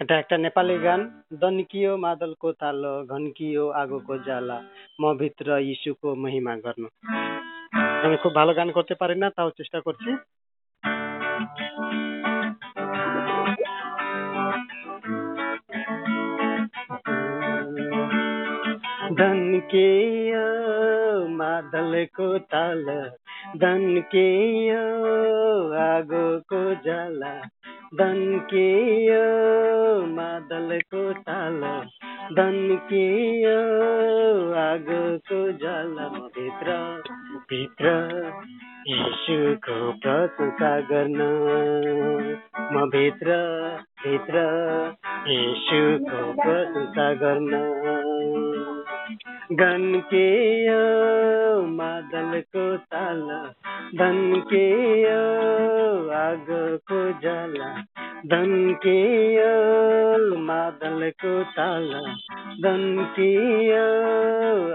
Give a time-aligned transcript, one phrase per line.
[0.00, 1.00] এটা একটা নেপালি গান
[1.34, 4.56] दनकियो मादलको ताल घनकियो आगोको জ্বালা
[5.00, 6.84] ম ভিত্র ইস্যুকো মহিমা গর্ণ
[8.04, 10.10] আমি খুব ভালো গান করতে পারি না তাও চেষ্টা করছি
[19.18, 20.46] धनकियो
[21.36, 22.84] मादलको ताल
[23.58, 24.82] धनकियो
[25.84, 27.34] आगोको জ্বালা
[27.93, 29.23] दन्कियो
[30.15, 31.61] बादलको ताल।
[32.35, 33.57] दन्कियो
[34.53, 35.97] आगोको जल
[36.37, 36.75] भित्र
[37.49, 37.91] भित्र
[38.87, 41.19] यीशुको प्रशंसा गर्न।
[42.73, 43.35] म भित्र
[44.03, 44.45] भित्र
[45.27, 47.51] यीशुको प्रशंसा गर्न।
[49.61, 50.81] गन्केयो
[51.67, 53.21] मादलको ताल
[53.99, 55.19] धन्केयो
[56.21, 57.71] आगोको जला।
[58.29, 59.53] धन्केयो
[60.37, 61.87] मादलको ताल
[62.63, 63.85] धन्कियो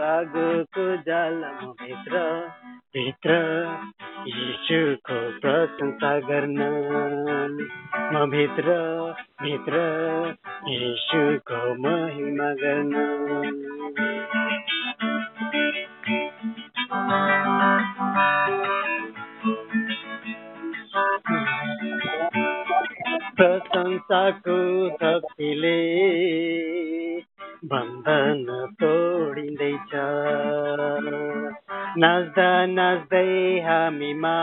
[0.07, 2.23] आगोको जाला। म भित्र
[2.97, 3.37] भित्र
[4.29, 6.59] यीशुको प्रशंसा गर्न
[8.15, 8.75] म भित्र
[9.43, 9.75] भित्र
[10.69, 12.93] यीशुको महिमा गर्न।
[23.39, 24.57] प्रशंसाको
[25.01, 25.79] शक्तिले
[27.73, 28.45] बन्धन
[28.81, 29.93] तोडिँदैछ।
[31.99, 33.29] नाच्दा नाच्दै
[33.67, 34.37] हामीमा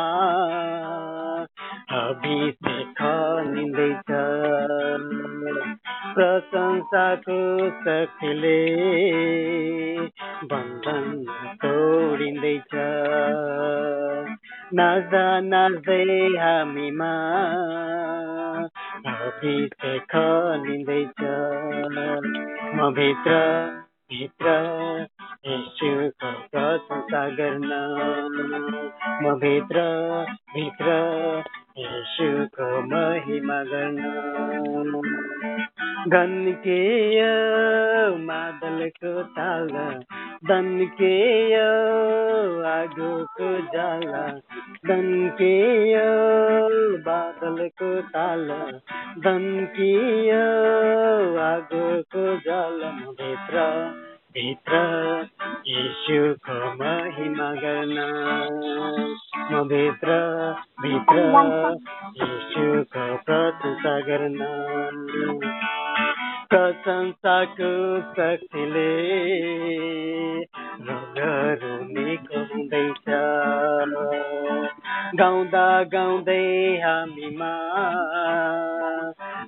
[2.00, 3.02] अभिषेक
[3.48, 4.10] निँदैछ
[6.16, 7.40] प्रशंसाको
[7.82, 8.60] शक्तिले
[10.54, 11.08] बन्धन
[11.66, 12.76] तोडिँदैछ।
[14.74, 16.06] नाच्दै
[16.38, 17.10] हामीमा
[19.06, 20.14] अभिषेक
[20.64, 21.22] निँदैछ
[22.76, 23.40] म भित्र
[24.10, 24.56] भित्र
[25.48, 27.72] यीशुको प्रशंसा गर्न
[29.24, 29.86] म भित्र
[30.53, 30.97] भित्र
[31.78, 34.01] यीशुको महिमा गर्न
[36.13, 37.22] गन्केय
[38.25, 39.69] मादलको ताल
[40.51, 41.56] दन्केय
[42.73, 44.23] आगोको जाला
[44.91, 45.97] दन्केय
[47.09, 48.47] बादलको ताल
[49.28, 50.31] दन्किय
[51.50, 52.91] आगोको जाला
[53.22, 53.67] भित्र
[54.36, 54.78] भित्र
[55.68, 57.98] यीशुको महिमा गर्न
[59.52, 60.16] म भित्र
[60.82, 61.26] भित्र
[62.18, 64.40] यीशुको प्रशंसा गर्न
[66.50, 67.72] प्रशंसाको
[68.12, 68.90] शक्तिले
[70.82, 73.06] रोगहरू निको हुँदैछ
[75.16, 76.44] गाउँदा गाउँदै
[76.82, 77.54] हामीमा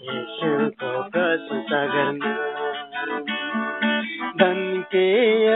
[0.00, 2.20] यीशुको प्रशंसा गर्न
[4.40, 5.50] धन्केय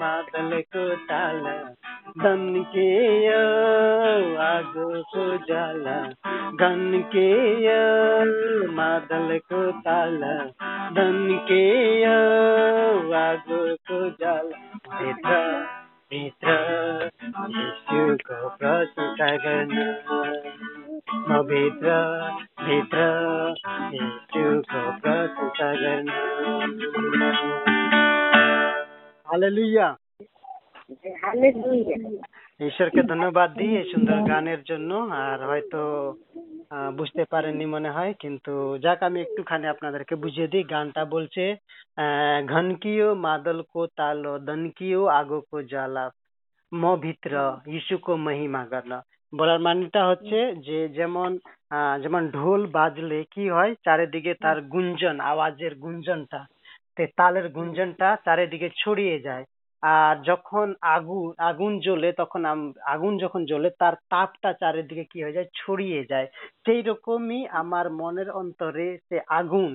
[0.00, 1.40] मादलको ताल
[2.22, 3.32] धन्केय
[4.46, 5.96] आगोको जाला
[6.62, 7.68] धन्केय
[8.78, 10.20] मादलको ताल
[11.00, 12.04] धन्केय
[13.18, 14.00] आगोको
[16.13, 17.09] Mitra,
[17.49, 19.85] Vishnu को प्रसन्न करना
[21.29, 21.95] पवित्र
[22.59, 23.05] मित्र
[23.93, 26.19] विष्णु को प्रसन्न करना
[29.27, 29.87] हालेलुया
[31.25, 31.97] हालेलुया
[32.59, 34.91] ঈশ্বরকে ধন্যবাদ দিই এই সুন্দর গানের জন্য,
[35.25, 35.81] আর হয়তো
[36.97, 38.53] বুঝতে পারেননি মনে হয়, কিন্তু
[38.83, 41.43] যাক, আমি একটুখানি আপনাদেরকে বুঝিয়ে দিই, গানটা বলছে
[42.51, 46.05] ঘনকিও মাদল কো তালো দনকিও আগো কো জ্বালা,
[46.71, 47.31] ম ভিত্র
[47.79, 48.91] ইসুকো মহিমা গান
[49.33, 51.31] বলার মানেটা হচ্ছে যে, যেমন
[52.03, 56.41] যেমন ঢোল বাজলে কি হয়, চারিদিকে তার গুঞ্জন, আওয়াজের গুঞ্জনটা
[57.19, 59.45] তালের গুঞ্জনটা চারিদিকে ছড়িয়ে যায়।
[59.83, 62.41] আর যখন আগুন আগুন জ্বলে তখন
[62.87, 65.49] আগুন যখন জ্বলে তার তাপটা চারিদিকে কি হয়ে যায়?
[65.55, 66.27] ছড়িয়ে যায়।
[66.65, 69.71] সেই রকমই আমার মনের অন্তরে সে আগুন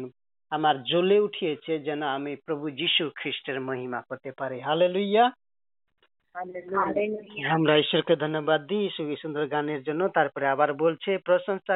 [0.52, 5.24] আমার জ্বলে উঠিয়েছে যেন আমি প্রভু যীশু খ্রিস্টের মহিমা করতে পারি। হালেলুইয়া
[6.38, 11.74] আমরা ঈশ্বরকে ধন্যবাদ দিই এই সুন্দর গানের জন্য। তারপরে আবার বলছে প্রশংসা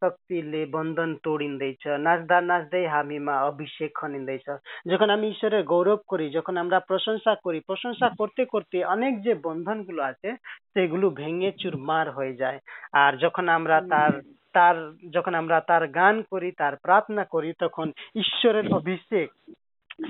[0.00, 4.48] শক্তিলে বন্ধন তোড়িন দিয়েছ নাচদা নাচদে হামিমা অভিষেক দিয়েছ
[4.92, 10.00] যখন আমি ঈশ্বরের গৌরব করি যখন আমরা প্রশংসা করি প্রশংসা করতে করতে অনেক যে বন্ধনগুলো
[10.02, 10.30] আছে
[10.72, 12.58] সেগুলো ভেঙে চুরমার হয়ে যায়।
[12.96, 14.12] আর যখন আমরা তার
[14.54, 14.76] তার
[15.10, 19.28] যখন আমরা তার গান করি তার প্রার্থনা করি তখন ঈশ্বরের অভিষেক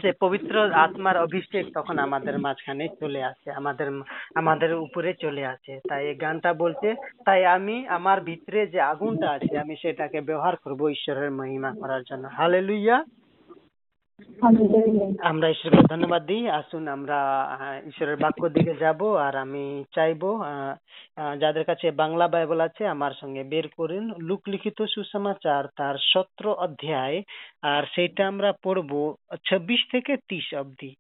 [0.01, 0.55] সে পবিত্র
[0.85, 3.89] আত্মার অভিষেক তখন আমাদের মাঝখানে চলে আসে, আমাদের
[4.35, 6.89] আমাদের উপরে চলে আসে। তাই এই গানটা বলছে
[7.25, 12.25] তাই আমি আমার ভিতরে যে আগুনটা আছে, আমি সেটাকে ব্যবহার করব ঈশ্বরের মহিমা করার জন্য।
[12.39, 12.97] হালে লুইয়া
[15.31, 17.19] আমরা ঈশ্বরকে ধন্যবাদ দিই। আসুন আমরা
[17.91, 19.65] ঈশ্বরের বাক্য দিকে যাব আর আমি
[19.95, 20.23] চাইব
[21.43, 27.19] যাদের কাছে বাংলা বাইবেল আছে, আমার সঙ্গে বের করেন। লুক লিখিত সুসমাচার তার সতেরো অধ্যায়,
[27.73, 28.93] আর সেটা আমরা পড়ব
[29.49, 30.91] ছাব্বিশ থেকে তিরিশ অবধি।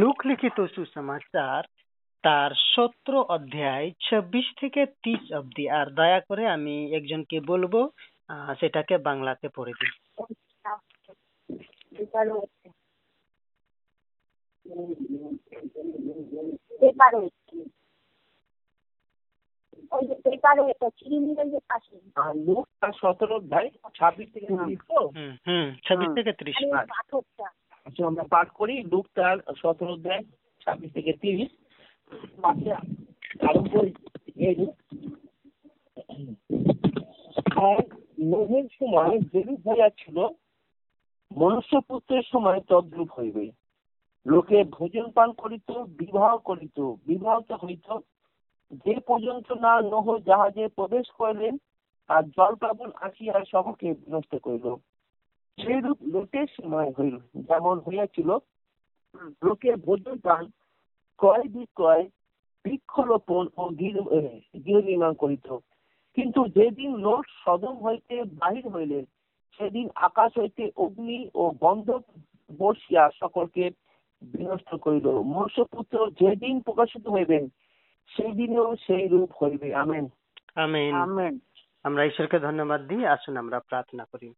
[0.00, 1.60] লুক লিখিত সুসমাচার
[2.24, 7.74] তার সতেরো অধ্যায়, ছাব্বিশ থেকে তিরিশ অবধি। আর দয়া করে আমি একজনকে বলব
[8.60, 9.92] সেটাকে বাংলাতে পড়ে দিই।
[22.92, 24.46] সতেরো অধ্যায় ছাব্বিশ থেকে
[25.84, 26.56] ছাব্বিশ থেকে ত্রিশ
[27.86, 30.22] আচ্ছা আমরা পাঠ করি লুক তার সতেরো অধ্যায়
[30.62, 31.50] ছাব্বিশ থেকে তিরিশ
[33.42, 33.72] আরম্ভ
[38.20, 40.26] নোহের সময় যেরূপ হইয়াছিল,
[41.36, 43.50] মনুষ্যপুত্রের সময় তদ্রূপ হইবে।
[44.26, 47.98] লোকে ভোজন পান করিত, বিবাহ করিত, বিবাহিত হইত।
[48.70, 51.58] যে পর্যন্ত না নহ জাহাজে প্রবেশ করিলেন,
[52.08, 54.76] আর জল প্লাবন আসিয়া সবকে বিনষ্ট করিল।
[55.58, 58.38] সেইরূপ লোকের সময় হইল যেমন হইয়াছিল,
[59.44, 60.50] লোকে ভোজন পান,
[61.16, 62.08] ক্রয় বিক্রয়,
[62.64, 65.56] বৃক্ষরোপণ ও গৃহ নির্মাণ করিত।
[66.18, 69.04] কিন্তু যেদিন লোক সদম হইতে বাহির হইলেন
[69.60, 71.98] সেদিন আকাশ হইতে অগ্নি ও বন্ধ
[72.58, 73.70] বসিয়া সকলকে
[74.22, 77.48] বিনষ্ট করিল। মনুষ্যপুত্র যেদিন প্রকাশিত হইবেন
[78.16, 80.08] সেই দিনেও সেই রূপ হইবে। আমেন।
[80.54, 81.38] আমেন। আমেন।
[81.84, 84.32] আমরা ঈশ্বরকে ধন্যবাদ দিই। আসুন আমরা প্রার্থনা করি।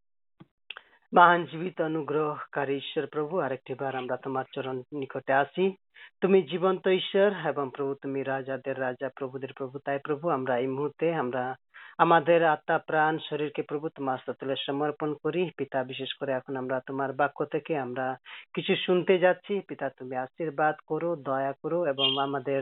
[1.13, 5.77] মহান জীবিত অনুগ্রহকারী ঈশ্বর প্রভু আরেকটি বার আমরা তোমার চরণ নিকটে আসি।
[6.21, 11.15] তুমি জীবন্ত ঈশ্বর এবং প্রভু তুমি রাজাদের রাজা প্রভুদের প্রভু তাই প্রভু আমরা এই মুহূর্তে
[11.15, 11.57] আমরা
[12.01, 17.11] আমাদের আত্মা প্রাণ শরীরকে প্রভু তোমার তুলে সমর্পণ করি। পিতা বিশেষ করে এখন আমরা তোমার
[17.13, 18.07] বাক্য থেকে আমরা
[18.55, 22.61] কিছু শুনতে যাচ্ছি। পিতা তুমি আশীর্বাদ করো দয়া করো এবং আমাদের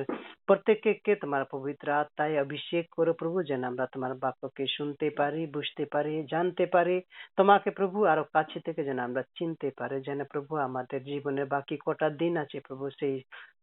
[0.49, 6.15] প্রত্যেককে তোমার পবিত্র আত্মায় অভিষেক করো প্রভু যেন আমরা তোমার বাক্যকে শুনতে পারি বুঝতে পারি
[6.33, 6.97] জানতে পারি।
[7.39, 12.09] তোমাকে প্রভু আরও কাছে থেকে যেন আমরা চিনতে পারি যেন প্রভু আমাদের জীবনের বাকি কটা
[12.21, 13.17] দিন আছে প্রভু সেই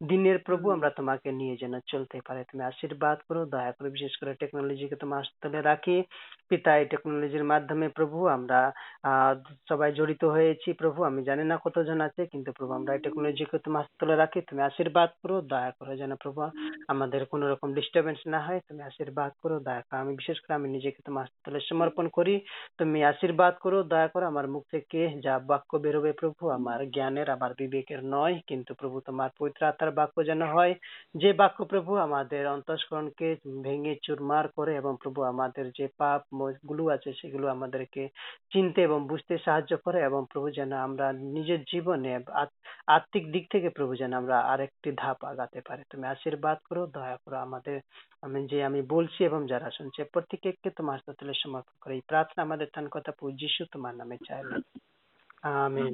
[0.03, 4.31] দিনের প্রভু আমরা তোমাকে নিয়ে যেন চলতে পারে। তুমি আশীর্বাদ করো দয়া করো বিশেষ করে
[4.35, 5.97] টেকনোলজিকে তোমার তলে রাখি।
[6.49, 8.59] পিতা এই টেকনোলজির মাধ্যমে, প্রভু আমরা
[9.69, 13.85] সবাই জড়িত হয়েছি। প্রভু, আমি জানি না কতজন আছে, কিন্তু প্রভু, আমরা এই টেকনোলজিকে তোমার
[13.99, 16.39] তলে রাখি। তুমি আশীর্বাদ করো, দয়া করো যেন প্রভু,
[16.93, 20.67] আমাদের কোন রকম ডিস্টারবেন্স না হয়। তুমি আশীর্বাদ করো, দয়া করো। আমি বিশেষ করে আমি
[20.75, 22.35] নিজেকে তোমার তলে সমর্পণ করি।
[22.79, 27.51] তুমি আশীর্বাদ করো, দয়া করো। আমার মুখ থেকে যা বাক্য বেরোবে প্রভু, আমার জ্ঞানের, আমার
[27.59, 30.73] বিবেকের নয়। কিন্তু প্রভু, তোমার পবিত্র আত্মার বাক্য যেন হয়।
[31.21, 33.27] যে বাক্য প্রভু, আমাদের অন্তঃস্করণকে
[33.65, 38.03] ভেঙে চুরমার করে এবং প্রভু আমাদের যে পাপগুলো আছে সেগুলো আমাদেরকে
[38.53, 42.11] চিনতে এবং বুঝতে সাহায্য করে এবং প্রভু যেন আমরা নিজের জীবনে
[42.87, 47.37] আত্মিক দিক থেকে প্রভু যেন আমরা আরেকটি ধাপ আগাতে পারি। তুমি আশীর্বাদ করো দয়া করো
[47.37, 47.77] আমাদের
[48.25, 52.67] আমি যে আমি বলছি এবং যারা শুনছে প্রত্যেককে তোমার সাথে সমর্পণ করে। এই প্রার্থনা আমাদের
[52.75, 54.61] তান কথা যিশু তোমার নামে চাইলাম
[55.65, 55.93] আমিন।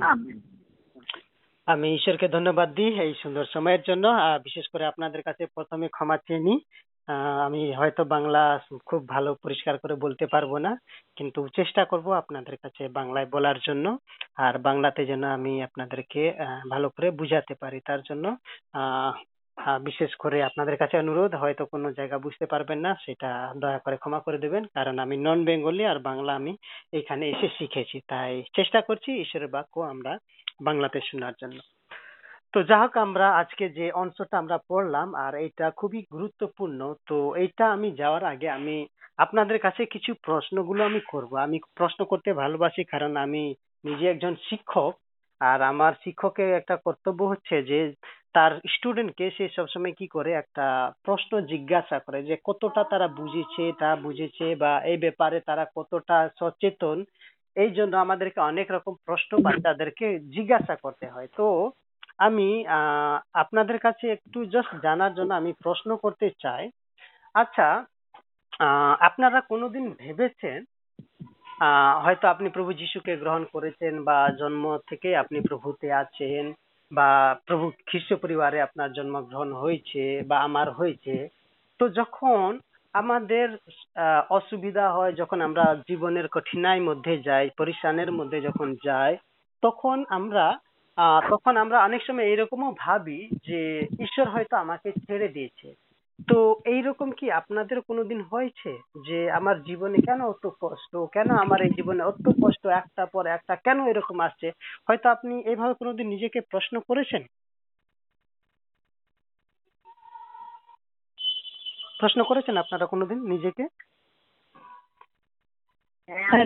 [1.68, 4.06] আমি ঈশ্বরকে ধন্যবাদ দিই এই সুন্দর সময়ের জন্য।
[4.44, 6.60] বিশেষ করে আপনাদের কাছে প্রথমে ক্ষমা চেয়ে নিই।
[7.46, 10.78] আমি হয়তো বাংলা খুব ভালো পরিষ্কার করে বলতে পারব না,
[11.16, 13.98] কিন্তু চেষ্টা করব আপনাদের কাছে বাংলায় বলার জন্য,
[14.36, 18.38] আর বাংলাতে যেন আমি আপনাদেরকে, আহ, ভালো করে বুঝাতে পারি। তার জন্য,
[18.74, 19.14] আহ
[19.80, 24.20] বিশেষ করে আপনাদের কাছে অনুরোধ, হয়তো কোনো জায়গা বুঝতে পারবেন না, সেটা দয়া করে ক্ষমা
[24.20, 26.58] করে দেবেন, কারণ আমি নন বেঙ্গলি আর বাংলা আমি
[26.94, 30.18] এখানে এসে শিখেছি, তাই চেষ্টা করছি ঈশ্বরের বাক্য আমরা
[30.62, 31.60] বাংলাতে শোনার জন্য।
[32.54, 36.80] তো যা হোক আমরা আজকে যে অংশটা আমরা পড়লাম আর এটা খুবই গুরুত্বপূর্ণ,
[37.10, 38.76] তো এইটা আমি যাওয়ার আগে আমি
[39.20, 43.44] আপনাদের কাছে কিছু প্রশ্নগুলো আমি করব। আমি প্রশ্ন করতে ভালোবাসি কারণ আমি
[43.84, 44.94] নিজে একজন শিক্ষক
[45.42, 47.80] আর আমার শিক্ষকের একটা কর্তব্য হচ্ছে যে
[48.36, 50.66] তার স্টুডেন্টকে সে সবসময় কি করে একটা
[51.06, 56.98] প্রশ্ন জিজ্ঞাসা করে যে কতটা তারা বুঝেছে, তা বুঝেছে বা এই ব্যাপারে তারা কতটা সচেতন,
[57.56, 60.06] এই জন্য আমাদেরকে অনেক রকম প্রশ্ন বাচ্চাদেরকে
[60.36, 61.48] জিজ্ঞাসা করতে হয়। তো
[62.22, 66.64] আমি আহ, আপনাদের কাছে একটু জাস্ট জানার জন্য আমি প্রশ্ন করতে চাই।
[67.36, 67.68] আচ্ছা
[68.62, 70.60] আহ, আপনারা কোনোদিন ভেবেছেন
[71.62, 76.44] আহ, হয়তো আপনি প্রভু যিশুকে গ্রহণ করেছেন বা জন্ম থেকে আপনি প্রভুতে আছেন
[76.92, 77.10] বা
[77.48, 81.16] প্রভু খ্রিস্ট পরিবারে আপনার জন্মগ্রহণ হয়েছে বা আমার হয়েছে
[81.80, 82.48] তো যখন
[82.94, 83.48] আমাদের
[84.30, 89.14] অসুবিধা হয় যখন আমরা জীবনের কঠিনাই মধ্যে যাই পরিশানের মধ্যে যখন যাই
[89.64, 90.46] তখন আমরা
[90.98, 93.18] আহ, তখন আমরা অনেক সময় এরকমও ভাবি
[93.48, 93.60] যে
[94.00, 95.68] ঈশ্বর হয়তো আমাকে ছেড়ে দিয়েছে।
[96.28, 98.72] তো এইরকম কি আপনাদের কোনোদিন হয়েছে
[99.08, 103.54] যে আমার জীবনে কেন অত কষ্ট কেন আমার এই জীবনে অত কষ্ট একটা পর একটা
[103.58, 104.48] কেন এরকম আসছে?
[104.88, 107.22] হয়তো আপনি এইভাবে কোনোদিন নিজেকে প্রশ্ন করেছেন?
[112.00, 113.64] প্রশ্ন করেছেন আপনারা কোনোদিন নিজেকে?
[116.12, 116.46] হ্যাঁ।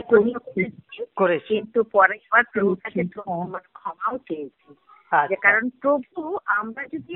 [1.15, 3.01] করেছি। কিন্তু পরে আবার প্রভুর কাছে
[3.45, 4.69] মানে ক্ষমাও চেয়েছি।
[5.12, 6.19] যে আচ্ছা। কারণ প্রভু
[6.55, 7.13] আমরা যদি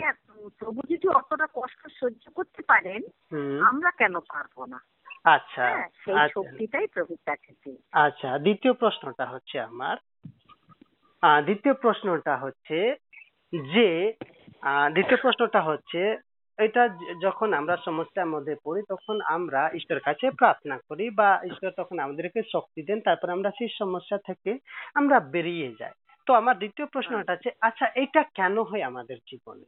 [0.60, 3.02] প্রভু যদি অতটা কষ্ট সহ্য করতে পারেন
[3.64, 4.80] আমরা কেন পারব না?
[5.26, 7.52] আচ্ছা হ্যাঁ সেই আচ্ছা। শক্তিটাই প্রভুর কাছে
[7.98, 9.96] আচ্ছা দ্বিতীয় প্রশ্নটা হচ্ছে আমার।
[11.44, 12.78] দ্বিতীয় প্রশ্নটা হচ্ছে
[13.54, 13.88] যে
[14.64, 16.02] আহ, দ্বিতীয় প্রশ্নটা হচ্ছে
[16.60, 16.90] এটা
[17.22, 22.42] যখন আমরা সমস্যার মধ্যে পড়ি তখন আমরা ঈশ্বরের কাছে প্রার্থনা করি বা ঈশ্বর তখন আমাদেরকে
[22.52, 24.58] শক্তি দেন তারপর আমরা সেই সমস্যা থেকে
[24.96, 25.92] আমরা বেরিয়ে যাই।
[26.26, 29.66] তো আমার দ্বিতীয় প্রশ্নটা হচ্ছে আচ্ছা এটা কেন হয় আমাদের জীবনে?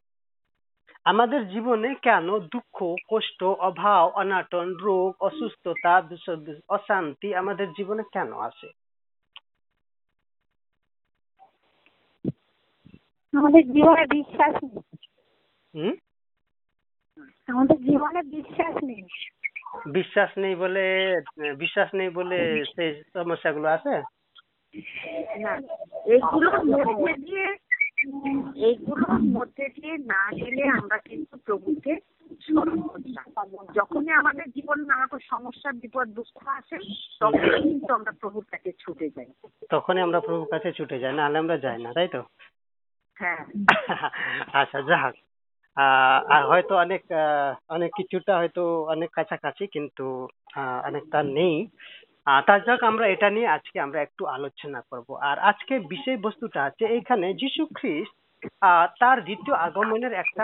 [1.05, 6.01] আমাদের জীবনে কেন দুঃখ কষ্ট অভাব অনাটন রোগ অসুস্থতা
[6.69, 8.67] অশান্তি আমাদের জীবনে কেন আসে?
[13.33, 14.97] আমাদের জীবনে বিশ্বাস নেই।
[15.73, 15.95] হুম?
[17.51, 19.03] আমাদের জীবনে বিশ্বাস নেই।
[19.91, 20.85] বিশ্বাস নেই বলে
[21.57, 22.37] বিশ্বাস নেই বলে
[22.75, 23.93] সেই সমস্যাগুলো আছে?
[25.39, 25.51] না
[26.05, 27.45] এইগুলোর মধ্যে দিয়ে
[28.67, 31.93] এইগুলোর মধ্যে দিয়ে না গেলে আমরা কিন্তু প্রভুকে
[32.41, 32.77] স্মরণ
[33.75, 36.77] যখনই আমাদের জীবনে নানা রকম সমস্যা বিপদ দুঃখ আসে
[37.19, 39.29] তখনই কিন্তু আমরা প্রভুর কাছে ছুটে যাই।
[39.69, 42.21] তখনই আমরা প্রভুর কাছে ছুটে যাই নাহলে আমরা যাই না তাই তো?
[43.19, 43.41] হ্যাঁ।
[44.53, 45.13] আচ্ছা যাক।
[46.35, 47.03] আর হয়তো অনেক
[47.69, 50.05] অনেক কিছুটা হয়তো অনেক কাছাকাছি, কিন্তু
[50.83, 51.55] অনেকটা নেই।
[52.47, 57.27] তা যাক, আমরা এটা নিয়ে আজকে আমরা একটু আলোচনা করব। আর আজকে বিষয়বস্তুটা আছে এখানে
[57.33, 58.13] যিশু খ্রিস্ট
[58.99, 60.43] তার দ্বিতীয় আগমনের একটা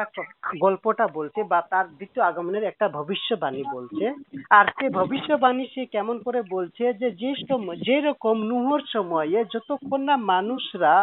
[0.61, 4.05] গল্পটা বলছে বা তার দ্বিতীয় আগমনের একটা ভবিষ্যবাণী বলছে।
[4.49, 10.15] আর সে ভবিষ্যবাণী সে কেমন করে বলছে যে যে সময় যেরকম নুহর সময়ে যতক্ষণ না
[10.33, 10.95] মানুষরা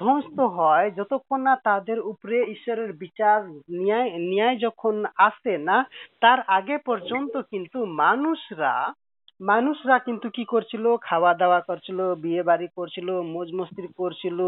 [0.00, 0.26] ধ্বংস
[0.56, 3.38] হয় যতক্ষণ না তাদের উপরে ঈশ্বরের বিচার
[3.78, 5.76] ন্যায় ন্যায় যখন আসে না,
[6.22, 8.74] তার আগে পর্যন্ত কিন্তু মানুষরা
[9.40, 10.84] মানুষরা কিন্তু কি করছিল?
[11.08, 14.38] খাওয়া দাওয়া করছিল বিয়ে বাড়ি করছিল মোজ মস্তি করছিল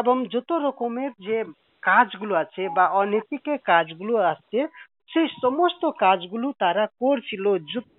[0.00, 1.36] এবং যত রকমের যে
[1.82, 4.60] কাজগুলো আছে বা অনৈতিক কাজগুলো আছে,
[5.10, 7.44] সেই সমস্ত কাজগুলো তারা করছিল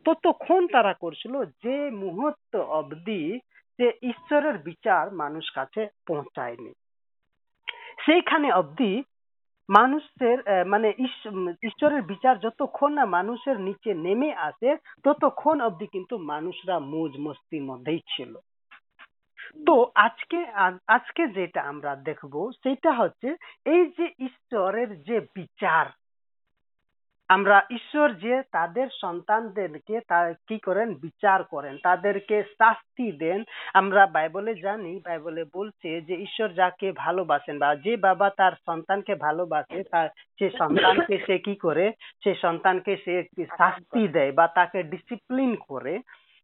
[0.06, 1.34] ততক্ষণ তারা করছিল
[1.64, 3.24] যে মুহূর্ত অবধি
[3.80, 6.72] যে ঈশ্বরের বিচার মানুষ কাছে পৌঁছায়নি।
[8.06, 8.94] সেইখানে অবধি
[9.70, 10.90] মানুষের মানে
[11.64, 14.70] ঈশ্বরের বিচার যতক্ষণ না মানুষের নিচে নেমে আসে,
[15.04, 18.34] ততক্ষণ অবধি কিন্তু মানুষরা মৌজ মস্তির মধ্যেই ছিল।
[19.66, 20.40] তো আজকে
[20.88, 23.30] আজকে যেটা আমরা দেখব, সেটা হচ্ছে
[23.66, 25.86] এই যে ঈশ্বরের যে বিচার
[27.30, 30.00] আমরা ঈশ্বর যে তাদের সন্তানদেরকে
[30.48, 30.94] কি করেন?
[31.02, 33.44] বিচার করেন। তাদেরকে শাস্তি দেন।
[33.74, 39.84] আমরা বাইবলে জানি, বাইবলে বলছে যে ঈশ্বর যাকে ভালোবাসেন বা যে বাবা তার সন্তানকে ভালোবাসে
[39.84, 40.08] তার
[40.40, 41.86] সে সন্তানকে সে কি করে?
[42.24, 43.16] সে সন্তানকে সে
[43.58, 45.96] শাস্তি দেয় বা তাকে ডিসিপ্লিন করে।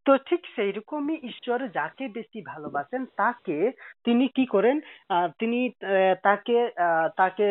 [0.06, 3.58] তো ঠিক সেই রকমই ঈশ্বর যাকে বেশি ভালোবাসেন তাকে
[4.06, 4.78] তিনি কি করেন?
[5.10, 7.46] আহ, তিনি আহ, তাকে আহ, তাকে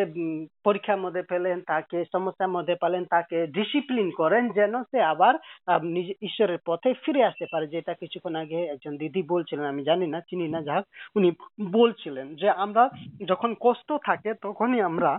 [0.64, 5.34] পরীক্ষার মধ্যে ফেলেন তাকে সমস্যার মধ্যে পেলেন তাকে ডিসিপ্লিন করেন যেন সে আবার
[5.66, 10.06] আহ, নিজে ঈশ্বরের পথে ফিরে আসতে পারে। যেটা কিছুক্ষণ আগে একজন দিদি বলছিলেন আমি জানি
[10.08, 10.82] না চিনি না যাক
[11.16, 11.28] উনি
[11.72, 12.82] বলছিলেন যে আমরা
[13.26, 15.10] যখন কষ্ট থাকে তখনই আমরা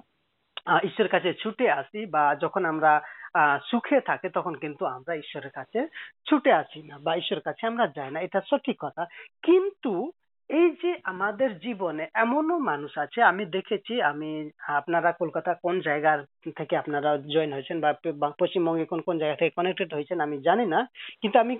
[0.83, 2.91] ঈশ্বরের কাছে ছুটে আসি বা যখন আমরা
[3.69, 5.79] সুখে থাকে তখন কিন্তু আমরা ঈশ্বরের কাছে
[6.25, 9.03] ছুটে আসি না বা ঈশ্বরের কাছে আমরা যাই না। এটা সঠিক কথা।
[9.43, 9.93] কিন্তু
[10.53, 14.29] এই যে আমাদের জীবনে এমনও মানুষ আছে, আমি দেখেছি, আমি,
[14.77, 16.19] আপনারা কলকাতা কোন জায়গার
[16.57, 17.89] থেকে আপনারা জয়েন হয়েছেন বা
[18.41, 20.79] পশ্চিমবঙ্গে কোন কোন জায়গা থেকে কানেক্টেড হয়েছেন আমি জানি না,
[21.21, 21.53] কিন্তু আমি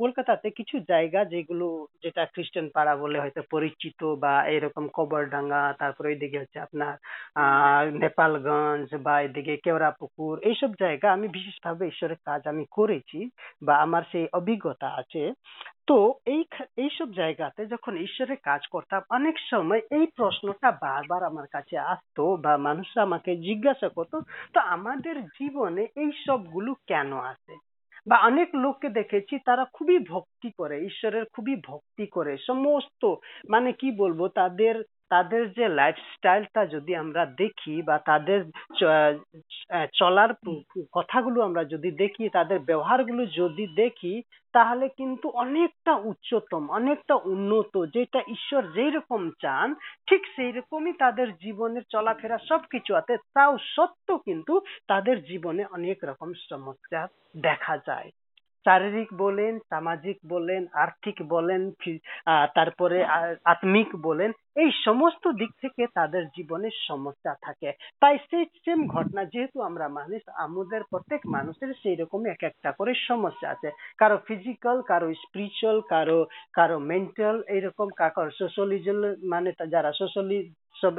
[0.00, 1.66] কলকাতাতে কিছু জায়গা যেগুলো,
[2.04, 6.92] যেটা খ্রিস্টান পাড়া বলে হয়তো পরিচিত বা এরকম কবরডাঙ্গা, তারপরে ওইদিকে হচ্ছে আপনার
[7.36, 13.18] আহ নেপালগঞ্জ বা এদিকে কেওড়া পুকুর এইসব জায়গা আমি বিশেষভাবে ঈশ্বরের কাজ আমি করেছি
[13.66, 15.22] বা আমার সেই অভিজ্ঞতা আছে।
[15.88, 16.42] তো এই
[16.76, 22.52] এইসব জায়গাতে যখন ঈশ্বরের কাজ করতাম, অনেক সময় এই প্রশ্নটা বারবার আমার কাছে আসতো বা
[22.58, 24.16] মানুষরা আমাকে জিজ্ঞাসা করতো,
[24.54, 27.54] তো আমাদের জীবনে এই সবগুলো কেন আসে
[28.06, 33.02] বা অনেক লোককে দেখেছি, তারা খুবই ভক্তি করে, ঈশ্বরের খুবই ভক্তি করে, সমস্ত
[33.48, 34.74] মানে কি বলব, তাদের
[35.10, 38.40] তাদের যে লাইফস্টাইলটা যদি আমরা দেখি বা তাদের
[39.92, 40.30] চলার
[40.92, 44.14] কথাগুলো আমরা যদি দেখি, তাদের ব্যবহারগুলো যদি দেখি,
[44.54, 49.68] তাহলে কিন্তু অনেকটা উচ্চতম, অনেকটা উন্নত। যেটা ঈশ্বর যেই রকম চান,
[50.06, 54.54] ঠিক সেই রকমই তাদের জীবনের চলাফেরা সবকিছু আছে। তাও সত্ত্বেও কিন্তু
[54.88, 57.00] তাদের জীবনে অনেক রকম সমস্যা
[57.42, 58.10] দেখা যায়।
[58.66, 61.62] শারীরিক বলেন, সামাজিক বলেন, আর্থিক বলেন
[62.58, 62.98] তারপরে
[63.52, 64.30] আত্মিক বলেন,
[64.62, 67.70] এই সমস্ত দিক থেকে তাদের জীবনে সমস্যা থাকে।
[68.02, 72.92] তাই সেই সেম ঘটনা যেহেতু আমরা মানুষ, আমাদের প্রত্যেক মানুষের সেই রকম এক একটা করে
[73.10, 73.68] সমস্যা আছে।
[74.00, 76.20] কারও ফিজিক্যাল কারও স্পিরিচুয়াল কারও
[76.58, 78.98] কারও মেন্টাল এইরকম কারও সোশ্যালিজম
[79.32, 80.38] মানে যারা সোশ্যালি
[80.76, 80.94] সব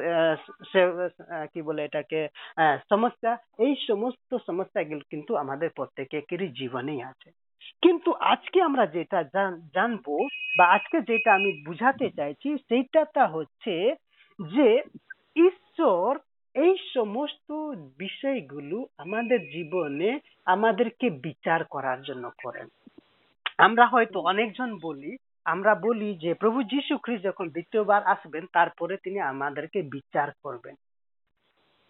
[1.53, 2.19] কি বলে এটাকে
[2.91, 3.31] সমস্যা,
[3.65, 7.29] এই সমস্ত সমস্যাগুলো কিন্তু আমাদের প্রত্যেকেরই জীবনেই আছে।
[7.81, 9.23] কিন্তু আজকে আমরা যেটা
[9.73, 13.95] জানব বা আজকে যেটা আমি বুঝাতে চাইছি সেইটাটা হচ্ছে
[14.39, 14.83] যে
[15.35, 16.19] ঈশ্বর
[16.55, 17.51] এই সমস্ত
[17.97, 22.67] বিষয়গুলো আমাদের জীবনে আমাদেরকে বিচার করার জন্য করেন।
[23.57, 29.19] আমরা হয়তো অনেকজন বলি, আমরা বলি যে প্রভু যীশু খ্রিস্ট যখন দ্বিতীয়বার আসবেন, তারপরে তিনি
[29.19, 30.75] আমাদেরকে বিচার করবেন।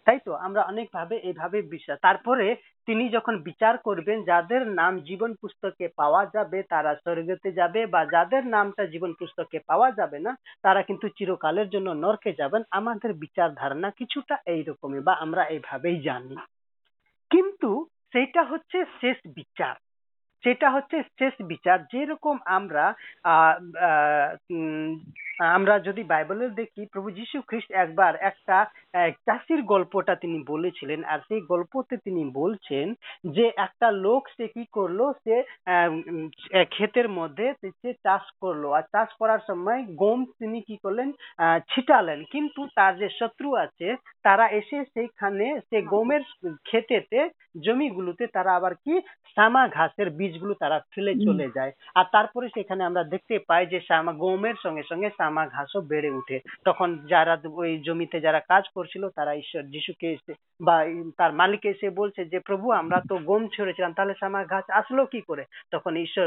[0.06, 0.32] তাই তো?
[0.46, 2.46] আমরা অনেক ভাবে এইভাবে বিশ্বাস তারপরে
[2.88, 8.42] তিনি যখন বিচার করবেন যাদের নাম জীবন পুস্তকে পাওয়া যাবে তারা স্বর্গতে যাবে বা যাদের
[8.48, 10.32] নামটা জীবন পুস্তকে পাওয়া যাবে না
[10.64, 16.36] তারা কিন্তু চিরকালের জন্য নরকে যাবেন। আমাদের বিচার ধারণা কিছুটা এইরকমই বা আমরা এইভাবেই জানি।
[17.30, 17.70] কিন্তু
[18.12, 19.74] সেটা হচ্ছে শেষ বিচার।
[20.44, 22.84] সেটা হচ্ছে শেষ বিচার। যেরকম আমরা
[23.26, 23.54] আহ,
[25.38, 28.56] আমরা যদি বাইবেলে দেখি প্রভু যীশু খ্রিস্ট একবার একটা
[29.26, 32.86] চাষির গল্পটা তিনি বলেছিলেন আর সেই গল্পতে তিনি বলছেন
[33.28, 35.00] যে একটা লোক সে কি করল?
[35.24, 35.36] সে
[36.70, 41.08] ক্ষেতের মধ্যে সে চাষ করল আর চাষ করার সময় গম তিনি কি করলেন?
[41.70, 43.88] ছিটালেন। কিন্তু তার যে শত্রু আছে
[44.24, 46.22] তারা এসে সেইখানে সে গমের
[46.68, 47.18] ক্ষেতেতে
[47.64, 48.94] জমিগুলোতে তারা আবার কি?
[49.36, 54.12] সামা ঘাসের বীজগুলো তারা ফেলে চলে যায়। আর তারপরে সেখানে আমরা দেখতে পাই যে সামা
[54.22, 59.32] গমের সঙ্গে সঙ্গে সামা ঘাসও বেড়ে উঠে তখন যারা ওই জমিতে যারা কাজ করছিল, তারা
[59.34, 60.76] ঈশ্বর যিশুকে এসে বা
[61.16, 65.20] তার মালিক এসে বলছে যে, প্রভু, আমরা তো গম ছড়েছিলাম, তাহলে সামা ঘাস আসলো কি
[65.20, 65.44] করে?
[65.70, 66.26] তখন ঈশ্বর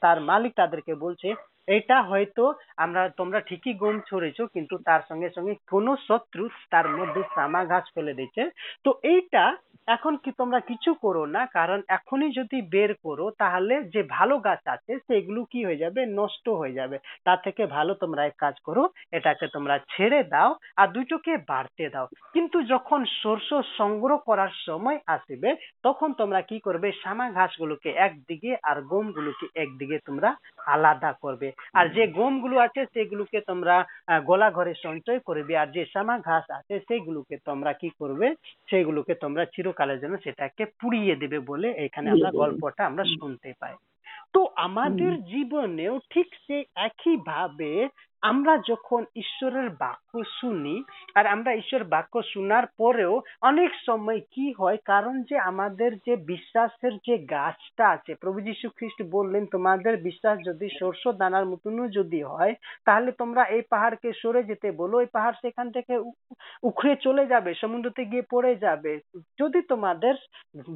[0.00, 1.28] তার মালিক তাদেরকে বলছে,
[1.68, 2.44] এটা হয়তো
[2.76, 7.84] আমরা, তোমরা ঠিকই গম ছড়েছো, কিন্তু তার সঙ্গে সঙ্গে কোনো শত্রু তার মধ্যে সামা ঘাস
[7.94, 8.42] ফেলে দিচ্ছে
[8.84, 9.44] তো এইটা
[9.88, 11.42] এখন কি তোমরা কিছু করো না?
[11.48, 16.00] কারণ এখনই যদি বের করো, তাহলে যে ভালো গাছ আছে, সেগুলো কি হয়ে যাবে?
[16.20, 20.88] নষ্ট হয়ে যাবে। তার থেকে ভালো তোমরা এক কাজ করো, এটাকে তোমরা ছেড়ে দাও আর
[20.88, 25.50] দুটোকে বাড়তে দাও। কিন্তু যখন শস্য সংগ্রহ করার সময় আসবে,
[25.82, 26.88] তখন তোমরা কি করবে?
[27.02, 30.30] সামা ঘাসগুলোকে একদিকে আর গমগুলোকে একদিকে তোমরা
[30.66, 33.76] আলাদা করবে। আর যে গমগুলো আছে, সেগুলোকে তোমরা
[34.24, 38.26] গোলা ঘরে সঞ্চয় করবে। আর যে সামা ঘাস আছে, সেগুলোকে তোমরা কি করবে?
[38.70, 43.74] সেগুলোকে তোমরা চিরকালের জন্য সেটাকে পুড়িয়ে দেবে বলে এখানে আমরা গল্পটা আমরা শুনতে পাই।
[44.32, 47.72] তো আমাদের জীবনেও ঠিক সেই একই ভাবে
[48.22, 50.76] আমরা যখন ঈশ্বরের বাক্য শুনি
[51.14, 56.94] আর আমরা ঈশ্বর বাক্য শোনার পরেও অনেক সময় কি হয়, কারণ যে আমাদের যে বিশ্বাসের
[57.06, 62.54] যে গাছটা আছে, প্রভু যীশু খ্রিস্ট বললেন, তোমাদের বিশ্বাস যদি সর্ষ দানার মতনও যদি হয়,
[62.86, 65.94] তাহলে তোমরা এই পাহাড়কে সরে যেতে বলো। এই পাহাড় সেখান থেকে
[66.62, 68.92] উখড়ে চলে যাবে, সমুদ্রতে গিয়ে পড়ে যাবে।
[69.38, 70.14] যদি তোমাদের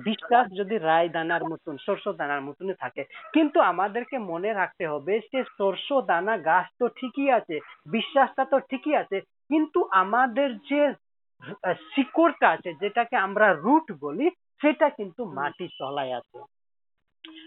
[0.08, 3.02] বিশ্বাস যদি রায় দানার মতন সর্ষ দানার মতন থাকে,
[3.32, 7.56] কিন্তু আমাদেরকে মনে রাখতে হবে যে সর্ষ দানা গাছ তো ঠিকই আছে
[7.90, 9.18] বিশ্বাসটা তো ঠিকই আছে
[9.50, 10.80] কিন্তু আমাদের যে
[11.88, 14.26] শিকড়টা আছে যেটাকে আমরা রুট বলি
[14.60, 16.38] সেটা কিন্তু মাটির তলায় আছে।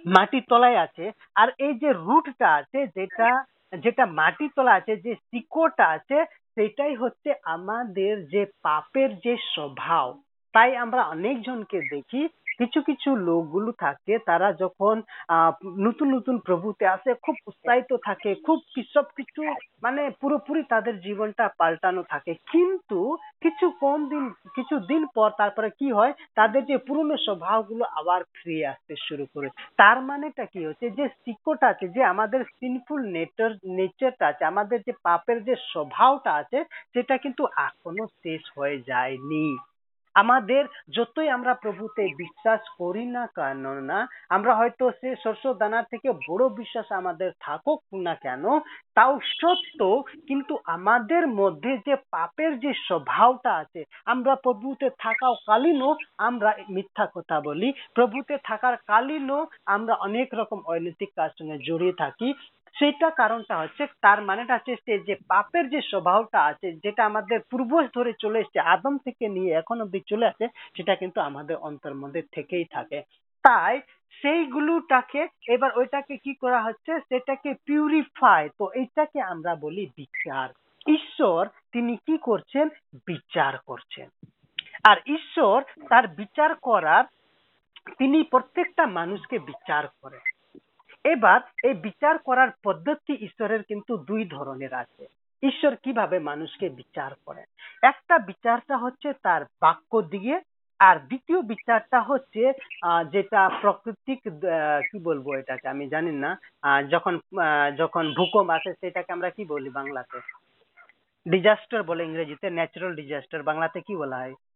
[0.08, 3.30] মাটির তলায় আছে আর এই যে রুটটা আছে যেটা
[3.78, 6.18] যেটা মাটির তলায় আছে যে শিকড়টা আছে
[6.58, 10.08] সেটাই হচ্ছে আমাদের যে পাপের যে স্বভাব।
[10.54, 12.22] তাই আমরা অনেকজনকে দেখি
[12.60, 14.96] কিছু কিছু লোকগুলো থাকে তারা যখন
[15.30, 18.58] আহ, নতুন নতুন প্রভুতে আসে খুব উৎসাহিত থাকে খুব
[18.94, 19.42] সবকিছু
[19.84, 23.00] মানে পুরোপুরি তাদের জীবনটা পাল্টানো থাকে। কিন্তু
[23.42, 24.24] কিছু কম দিন
[24.58, 29.48] কিছু দিন পর তারপরে কি হয় তাদের যে পুরনো স্বভাবগুলো আবার ফিরে আসতে শুরু করে।
[29.80, 34.94] তার মানেটা কি হচ্ছে যে শিক্ষটা আছে যে আমাদের সিনফুল নেচার নেচারটা আছে আমাদের যে
[35.04, 36.60] পাপের যে স্বভাবটা আছে
[36.94, 39.48] সেটা কিন্তু এখনও শেষ হয়ে যায়নি।
[40.18, 40.64] আমাদের
[40.98, 44.00] যতই আমরা প্রভুতে বিশ্বাস করি না কেন না,
[44.30, 48.44] আমরা হয়তো সে শস্য দানার থেকে বড় বিশ্বাস আমাদের থাকুক না কেন,
[48.98, 49.80] তাও সত্য।
[50.30, 57.38] কিন্তু আমাদের মধ্যে যে পাপের যে স্বভাবটা আছে, আমরা প্রভুতে থাকা কালীনও আমরা মিথ্যা কথা
[57.42, 62.30] বলি। প্রভুতে থাকার কালীনও আমরা অনেক রকম অনৈতিক কাজ সঙ্গে জড়িয়ে থাকি।
[62.80, 68.14] সেটা কারণটা হচ্ছে তার মানেটা হচ্ছে যে পাপের যে স্বভাবটা আছে, যেটা আমাদের পূর্বজ ধরে
[68.20, 72.66] চলে এসছে, আদম থেকে নিয়ে এখন অব্দি চলে আসে, সেটা কিন্তু আমাদের অন্তর মধ্যে থেকেই
[72.66, 73.02] থাকে।
[73.44, 73.82] তাই
[74.22, 77.00] সেইগুলোটাকে এবার ওইটাকে কি করা হচ্ছে?
[77.00, 80.50] সেটাকে পিউরিফাই তো এইটাকে আমরা বলি বিচার।
[80.88, 82.70] ঈশ্বর তিনি কি করছেন?
[83.08, 84.10] বিচার করছেন।
[84.84, 87.04] আর ঈশ্বর তার বিচার করার
[87.98, 90.37] তিনি প্রত্যেকটা মানুষকে বিচার করেন।
[91.14, 95.04] এবার এই বিচার করার পদ্ধতি ঈশ্বরের কিন্তু দুই ধরনের আছে।
[95.44, 97.46] ঈশ্বর কীভাবে মানুষকে বিচার করেন?
[97.82, 100.36] একটা বিচারটা হচ্ছে তার বাক্য দিয়ে,
[100.80, 102.44] আর দ্বিতীয় বিচারটা হচ্ছে
[103.12, 104.20] যেটা প্রাকৃতিক
[104.90, 105.66] কি বলব এটাকে?
[105.74, 106.32] আমি জানি না।
[106.90, 107.14] যখন
[107.78, 110.18] যখন ভূকম্প আসে, সেটাকে আমরা কি বলি বাংলাতে?
[111.26, 114.56] ডিজাস্টার বলে ইংরেজিতে ন্যাচারাল ডিজাস্টার বাংলাতে কি বলা হয় ভূমিকম্প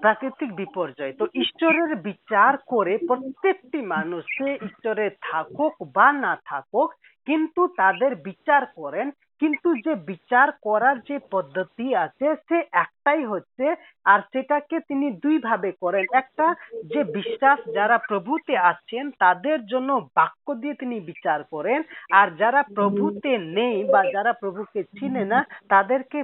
[0.00, 6.88] প্রাকৃতিক বিপর্যয় তো ঈশ্বরের বিচার করে প্রত্যেকটি মানুষ সে ঈশ্বরে থাকুক বা না থাকুক
[7.26, 9.06] কিন্তু তাদের বিচার করেন
[9.40, 13.66] কিন্তু যে বিচার করার যে পদ্ধতি আছে, সে একটাই হচ্ছে,
[14.04, 20.54] আর সেটাকে তিনি দুই ভাবে করেন। একটা যে বিশ্বাস, যারা প্রভুতে আছেন, তাদের জন্য বাক্য
[20.54, 26.22] দিয়ে তিনি বিচার করেন, আর যারা প্রভুতে নেই বা যারা প্রভুকে চিনে না, তাদেরকে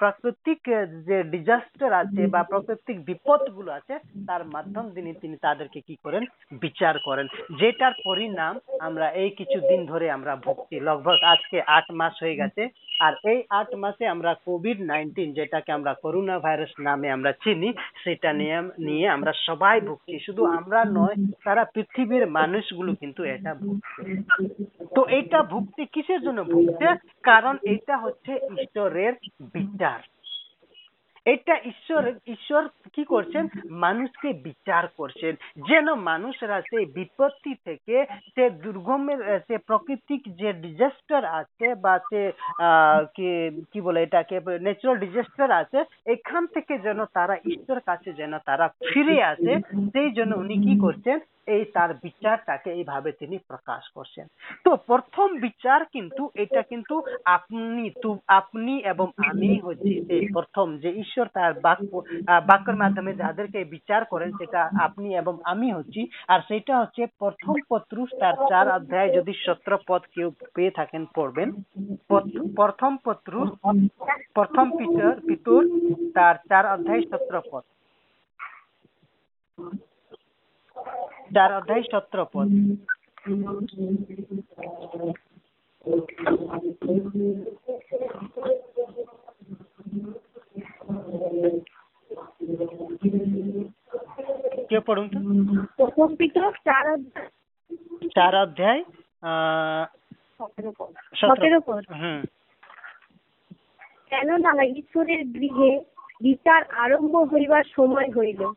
[0.00, 0.60] প্রাকৃতিক
[1.06, 3.94] যে ডিজাস্টার আছে বা প্রাকৃতিক বিপদগুলো আছে,
[4.26, 6.24] তার মাধ্যম তিনি তিনি তাদেরকে কি করেন?
[6.52, 7.26] বিচার করেন।
[7.60, 12.62] যেটার পরিণাম আমরা এই কিছুদিন ধরে আমরা ভুগছি। লগভগ আজকে আট মাস হয়ে গেছে।
[13.00, 17.70] আর এই আট মাসে আমরা কোভিড নাইন্টিন যেটাকে আমরা করোনা ভাইরাস নামে আমরা চিনি
[18.04, 24.02] সেটা নিয়ে নিয়ে আমরা সবাই ভুগছি। শুধু আমরা নয় সারা পৃথিবীর মানুষগুলো কিন্তু এটা ভুগছে।
[24.96, 26.86] তো এটা ভুগছে কিসের জন্য ভুগছে?
[27.22, 29.12] কারণ এটা হচ্ছে ঈশ্বরের
[29.54, 30.00] বিচার।
[31.26, 32.62] এটা ঈশ্বর ঈশ্বর
[32.94, 33.44] কি করছেন?
[33.84, 35.34] মানুষকে বিচার করছেন।
[35.68, 37.96] যেন মানুষরা সেই বিপত্তি থেকে,
[38.34, 42.22] সে দুর্গমের, সে প্রাকৃতিক যে ডিজাস্টার আছে বা সে
[43.72, 49.22] কি বলে এটাকে ন্যাচারাল ডিজাস্টার আছে, এখান থেকে যেন তারা ঈশ্বর কাছে যেন তারা ফিরে
[49.22, 49.52] আসে,
[49.88, 51.18] সেই জন্য উনি কি করছেন?
[51.46, 54.26] এই তার বিচারটাকে এইভাবে তিনি প্রকাশ করছেন।
[54.64, 57.90] তো প্রথম বিচার কিন্তু এটা কিন্তু আপনি
[58.26, 62.02] আপনি এবং আমি হচ্ছে এই প্রথম যে ঈশ্বর তার বাক্য
[62.46, 68.08] বাক্যের মাধ্যমে যাদেরকে বিচার করেন সেটা আপনি এবং আমি হচ্ছি। আর সেটা হচ্ছে প্রথম পত্রুষ
[68.20, 71.48] তার চার অধ্যায় যদি সত্র পদ কেউ পেয়ে থাকেন, পড়বেন।
[72.56, 73.48] প্রথম পত্রুষ
[74.34, 75.62] প্রথম পিতর, পিতুর
[76.14, 77.64] তার চার অধ্যায় সতেরো পদ।
[81.34, 82.48] চার অধ্যায় সতেরো পদ।
[94.68, 95.18] কে পড়ুন তো?
[95.76, 96.16] প্রথম
[96.64, 97.28] চার অধ্যায়।
[98.14, 98.84] চার অধ্যায়
[101.14, 102.22] সতেরো পদ। হুম।
[104.10, 105.80] কেননা ঈশ্বরের গৃহে
[106.20, 108.52] বিচার আরম্ভ হইবার সময় হইল।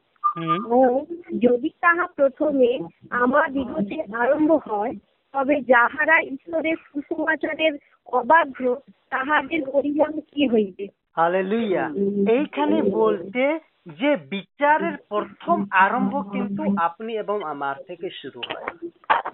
[1.42, 2.70] যদি তাহা প্রথমে
[3.10, 4.94] আমার দিগতে আরম্ভ হয়
[5.34, 7.74] তবে যাহারা ঈশ্বরের সুসমাচারের
[8.08, 8.76] অবাধ্য
[9.10, 10.86] তাহাদের পরিণাম কি হইবে?
[11.18, 11.86] হালেলুইয়া
[12.30, 13.60] এইখানে বলছে
[14.00, 18.66] যে বিচারের প্রথম আরম্ভ কিন্তু আপনি এবং আমার থেকে শুরু হয়।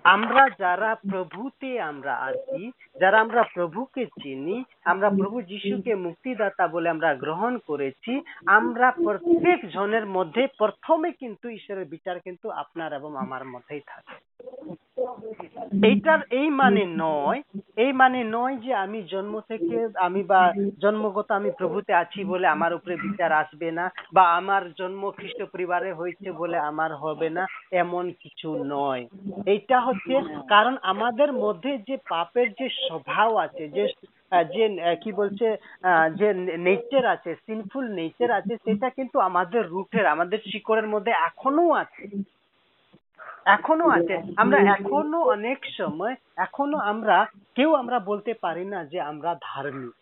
[0.06, 7.16] আমরা যারা প্রভুতে আমরা আছি যারা আমরা প্রভুকে চিনি আমরা প্রভু যিশুকে মুক্তিদাতা বলে আমরা
[7.16, 13.84] গ্রহণ করেছি। আমরা প্রত্যেক জনের মধ্যে প্রথমে কিন্তু ঈশ্বরের বিচার কিন্তু আপনার এবং আমার মধ্যেই
[13.88, 14.14] থাকে।
[15.84, 17.42] এইটার এই মানে নয়
[17.78, 22.74] এই মানে নয় যে আমি জন্ম থেকে আমি বা জন্মগত আমি প্রভুতে আছি বলে আমার
[22.74, 28.12] উপরে বিচার আসবে না বা আমার জন্ম খ্রিস্ট পরিবারে হয়েছে বলে আমার হবে না এমন
[28.20, 29.08] কিছু নয়।
[29.46, 30.16] এইটা হচ্ছে
[30.50, 33.84] কারণ আমাদের মধ্যে যে পাপের যে স্বভাব আছে যে
[34.54, 34.64] যে
[35.04, 35.48] কি বলছে
[36.16, 42.04] যে নেচার আছে সিনফুল নেচার আছে, সেটা কিন্তু আমাদের রুটের, আমাদের শিকড়ের মধ্যে এখনও আছে।
[43.46, 47.18] এখনও আছে। আমরা এখনও অনেক সময় এখনও আমরা,
[47.56, 49.94] কেউ আমরা বলতে পারি না যে আমরা ধার্মিক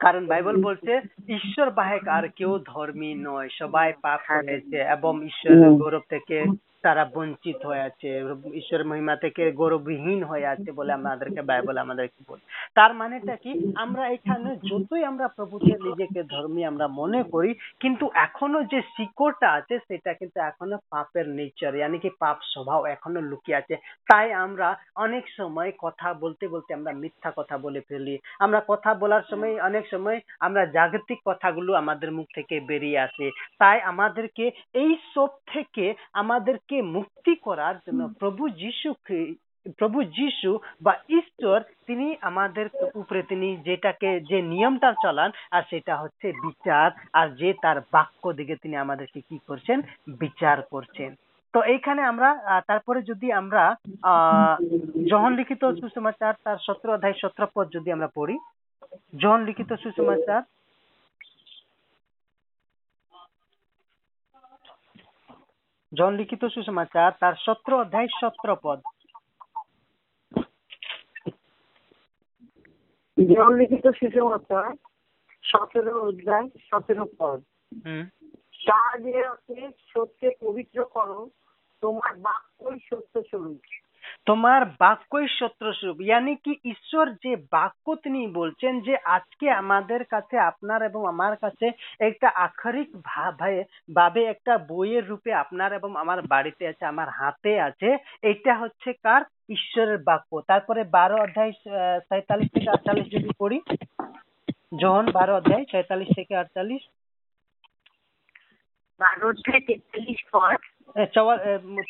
[0.00, 0.92] কারণ বাইবেল বলছে,
[1.28, 6.38] ঈশ্বর বাহেক আর কেউ ধর্মী নয়। সবাই পাপ করেছে এবং ঈশ্বরের গৌরব থেকে
[6.82, 8.08] তারা বঞ্চিত হয়ে আছে,
[8.54, 12.40] ঈশ্বরের মহিমা থেকে গৌরবহীন হয়ে আছে বলে আমাদেরকে বাইবেল আমাদেরকে বলে।
[12.74, 13.72] তার মানেটা কি?
[13.74, 19.78] আমরা এখানে যতই আমরা প্রভুকে, নিজেকে, ধর্মী আমরা মনে করি, কিন্তু এখনও যে শিকড়টা আছে,
[19.78, 23.76] সেটা কিন্তু এখনও পাপের নেচার ইয়ানি কি পাপ স্বভাব এখনও লুকিয়ে আছে।
[24.08, 29.22] তাই আমরা অনেক সময় কথা বলতে বলতে আমরা মিথ্যা কথা বলে ফেলি। আমরা কথা বলার
[29.30, 35.28] সময়, অনেক সময় আমরা জাগতিক কথাগুলো আমাদের মুখ থেকে বেরিয়ে আসে। তাই আমাদেরকে এই সব
[35.52, 35.94] থেকে
[36.68, 38.88] আমাদেরকে মুক্তি করার জন্য প্রভু যীশু
[39.78, 40.50] প্রভু যীশু
[40.82, 47.28] বা ঈশ্বর তিনি আমাদের উপরে তিনি যেটাকে যে নিয়মটা চালান আর সেটা হচ্ছে বিচার আর
[47.30, 49.78] যে তার বাক্য দিকে তিনি আমাদেরকে কি করছেন
[50.18, 51.14] বিচার করছেন।
[51.54, 52.28] তো এইখানে আমরা
[52.66, 53.62] তারপরে যদি আমরা
[54.02, 54.56] আহ
[55.10, 58.36] জহন লিখিত সুসমাচার তার সতেরো অধ্যায় সতেরো পদ যদি আমরা পড়ি
[59.16, 60.42] জহন লিখিত সুসমাচার
[65.98, 68.80] জন লিখিত সুসমাচার তার সত্র অধ্যায় সত্র পদ।
[73.18, 74.74] জল লিখিত সুসমাচার
[75.42, 77.40] সতেরো অধ্যায় সতেরো পদ।
[77.84, 78.04] হুম।
[78.66, 81.30] তাহাদেরকে সত্যে পবিত্র করো
[81.80, 83.85] তোমার বাক্যই সত্য স্বরূপ।
[84.26, 90.36] তোমার বাক্যই সত্য স্বরূপ ইয়ানি কি ঈশ্বর যে বাক্য তিনি বলছেন যে আজকে আমাদের কাছে
[90.50, 91.66] আপনার এবং আমার কাছে
[92.00, 93.54] একটা আক্ষরিক ভাবে
[93.94, 97.88] ভাবে একটা বইয়ের রূপে আপনার এবং আমার বাড়িতে আছে আমার হাতে আছে
[98.22, 99.22] এটা হচ্ছে কার?
[99.48, 103.58] ঈশ্বরের বাক্য। তারপরে বারো অধ্যায় আহ, সাঁইতাল্লিশ থেকে আটচল্লিশ যদি পড়ি
[104.76, 106.82] যখন বারো অধ্যায় ছয়তাল্লিশ থেকে আটচল্লিশ।
[109.00, 110.58] বারো অধ্যায় তেতাল্লিশ পদ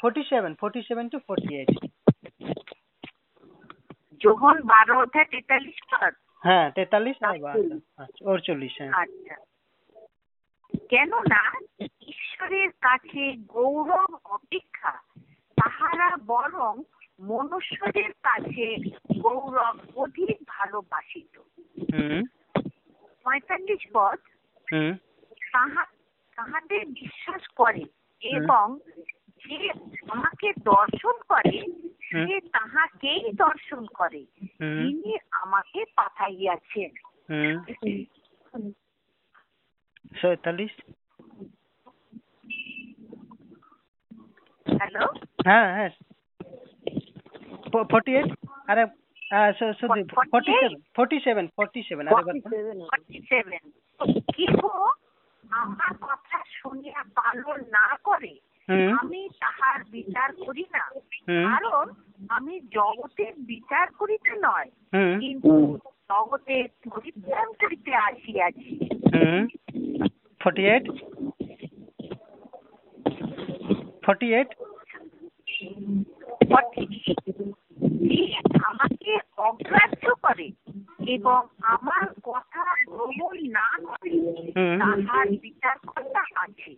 [0.00, 1.70] forty seven forty seven to forty eight
[4.20, 9.37] যখন বারো অধ্যায় তেতাল্লিশ পদ। হ্যাঁ তেতাল্লিশ আর চল্লিশ হ্যাঁ। আচ্ছা।
[10.88, 11.42] কেননা
[12.09, 14.92] ঈশ্বরের কাছে গৌরব অপেক্ষা
[15.57, 16.83] তাহারা বরং
[17.20, 18.66] মনুষ্যদের কাছে
[19.20, 21.35] গৌরব অধিক ভালোবাসিত।
[21.92, 22.22] হুম।
[23.25, 24.18] পঁয়তাল্লিশ পদ।
[24.72, 24.92] হুম।
[25.53, 25.83] তাহা
[26.38, 27.85] তাহাদের বিশ্বাস করে
[28.22, 28.79] এবং
[29.44, 29.70] যে
[30.09, 31.57] আমাকে দর্শন করে
[32.07, 34.23] সে তাহাকেই দর্শন করে।
[34.61, 36.90] তিনি আমাকে পাঠাইয়াছেন।
[40.21, 40.73] ছয়তাল্লিশ
[44.66, 45.05] হ্যালো।
[45.45, 45.90] হ্যাঁ হ্যাঁ।
[47.90, 48.31] ফোর্টি এইট
[48.71, 48.85] আরে
[49.73, 52.05] sorry forty seven forty seven forty seven
[52.92, 53.62] forty seven
[54.37, 54.57] কেহ?
[55.51, 58.33] আমার কথা শুনিয়া পালন না করে
[58.68, 60.85] আমি তাহার বিচার করি না।
[61.48, 61.85] কারণ
[62.29, 64.70] আমি জগতের বিচার করিতে নয়
[65.22, 65.52] কিন্তু
[66.11, 68.72] জগতের পরিত্রাণ করিতে আসিয়াছি।
[70.40, 70.85] ফোর্টি এইট
[74.05, 74.50] ফোর্টি এইট
[78.68, 79.12] আমাকে
[79.48, 80.48] অগ্রাহ্য করে
[81.16, 81.40] এবং
[81.74, 84.18] আমার কথা গ্রহণ না করে।
[84.81, 86.70] তাহার বিচার কর্তা আছে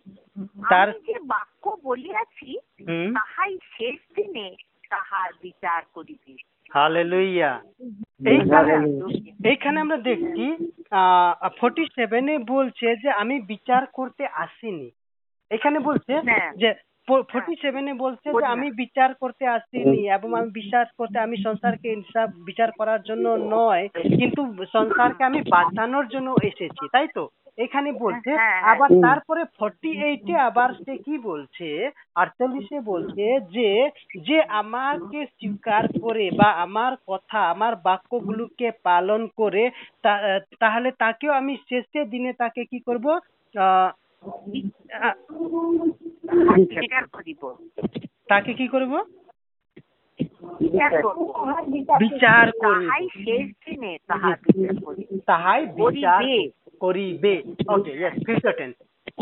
[0.69, 2.57] তার- যে বাক্য বলিয়াছি
[3.13, 4.55] তাহাই শেষ দিনে
[4.89, 6.35] তাহার বিচার করিবে।
[6.73, 7.61] হালেলুইয়া।
[8.27, 8.73] এইখানে
[9.49, 10.45] এইখানে আমরা দেখছি
[11.59, 14.91] ফোর্টি সেভেনে বলছে যে আমি বিচার করতে আসিনি।
[15.51, 16.73] এখানে বলছে হ্যাঁ। যে
[17.07, 22.29] ফোর্টি সেভেনে বলছে যে আমি বিচার করতে আসিনি এবং আমি বিশ্বাস করতে আমি সংসারকে ইনসাফ
[22.45, 27.29] বিচার করার জন্য নয় কিন্তু সংসারকে আমি বাঁচানোর জন্য এসেছি। তাই তো?
[27.59, 31.67] এখানে বলছে হ্যাঁ, হ্যাঁ। আবার তারপরে ফর্টি এইটে আবার সে কি বলছে
[32.15, 33.69] আটচল্লিশে বলছে যে
[34.27, 39.63] যে আমাকে স্বীকার করে বা আমার কথা আমার বাক্যগুলোকে পালন করে
[40.03, 40.21] তা-
[40.59, 43.05] তাহলে তাকেও আমি শেষের দিনে তাকে কি করব?
[43.55, 43.89] আহ,
[44.99, 45.15] আহ,
[46.71, 47.41] বিচার করিব।
[48.29, 48.93] তাকে কি করব?
[50.61, 51.19] বিচার করব।
[52.63, 56.21] তাহাই শেষ দিনে তাহার বিচার করিব। তাহাই বিচার
[56.81, 58.75] করিবে। করিবে ওকে ইয়েস ফিউচার টেন্স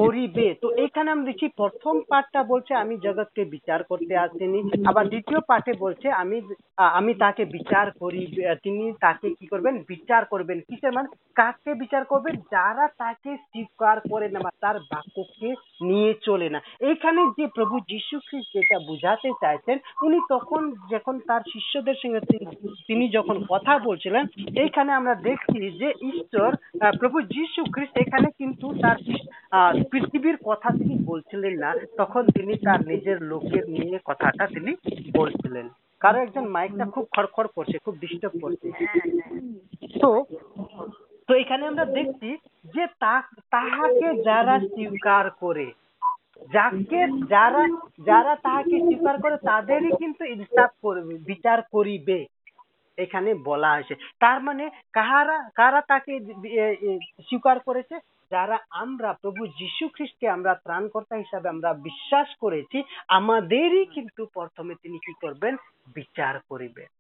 [0.05, 5.39] করিবে। তো এখানে আমি দেখছি প্রথম পার্টটা বলছে, আমি জগৎকে বিচার করতে আসিনি। আবার দ্বিতীয়
[5.47, 6.41] পার্টে বলছে, আমি
[6.77, 8.27] আমি তাকে বিচার করি
[8.63, 9.83] তিনি তাকে কি করবেন?
[9.88, 11.07] বিচার করবেন। কিসের মানে?
[11.36, 12.36] কাকে বিচার করবেন?
[12.36, 18.53] যারা তাকে স্বীকার করে না তার বাক্যকে নিয়ে চলে না। এখানে যে প্রভু যীশু খ্রিস্ট
[18.53, 25.15] যেটা বুঝাতে চাইছেন, উনি তখন যখন তার শিষ্যদের সঙ্গে তিনি- যখন কথা বলছিলেন, এইখানে আমরা
[25.15, 26.55] দেখছি যে ঈশ্বর
[26.99, 28.95] প্রভু যীশু খ্রিস্ট এখানে কিন্তু তার
[29.51, 34.71] আহ, পৃথিবীর কথা তিনি বলছিলেন না তখন তিনি তার নিজের লোকের নিয়ে কথাটা তিনি
[35.15, 38.67] বলছিলেন। কারও একজন মাইকটা খুব খড়খড় করছে খুব ডিস্টার্ব করছে।
[40.01, 40.10] তো
[41.27, 42.29] তো এখানে আমরা দেখছি
[42.75, 42.83] যে
[43.51, 45.67] তাহাকে যারা স্বীকার করে
[46.53, 47.63] যাকে যারা
[48.05, 52.25] যারা তাহাকে স্বীকার করে তাদেরই কিন্তু ইনসাফ করবে বিচার করিবে
[52.97, 56.13] এখানে বলা হয়েছে। তার মানে কাহারা কারা তাকে
[57.27, 57.95] স্বীকার করেছে?
[58.32, 64.98] যারা আমরা প্রভু যীশু খ্রিস্টকে আমরা ত্রাণকর্তা হিসাবে আমরা বিশ্বাস করেছি, আমাদেরই কিন্তু প্রথমে তিনি
[64.98, 65.56] কি করবেন?
[65.96, 66.96] বিচার করিবেন।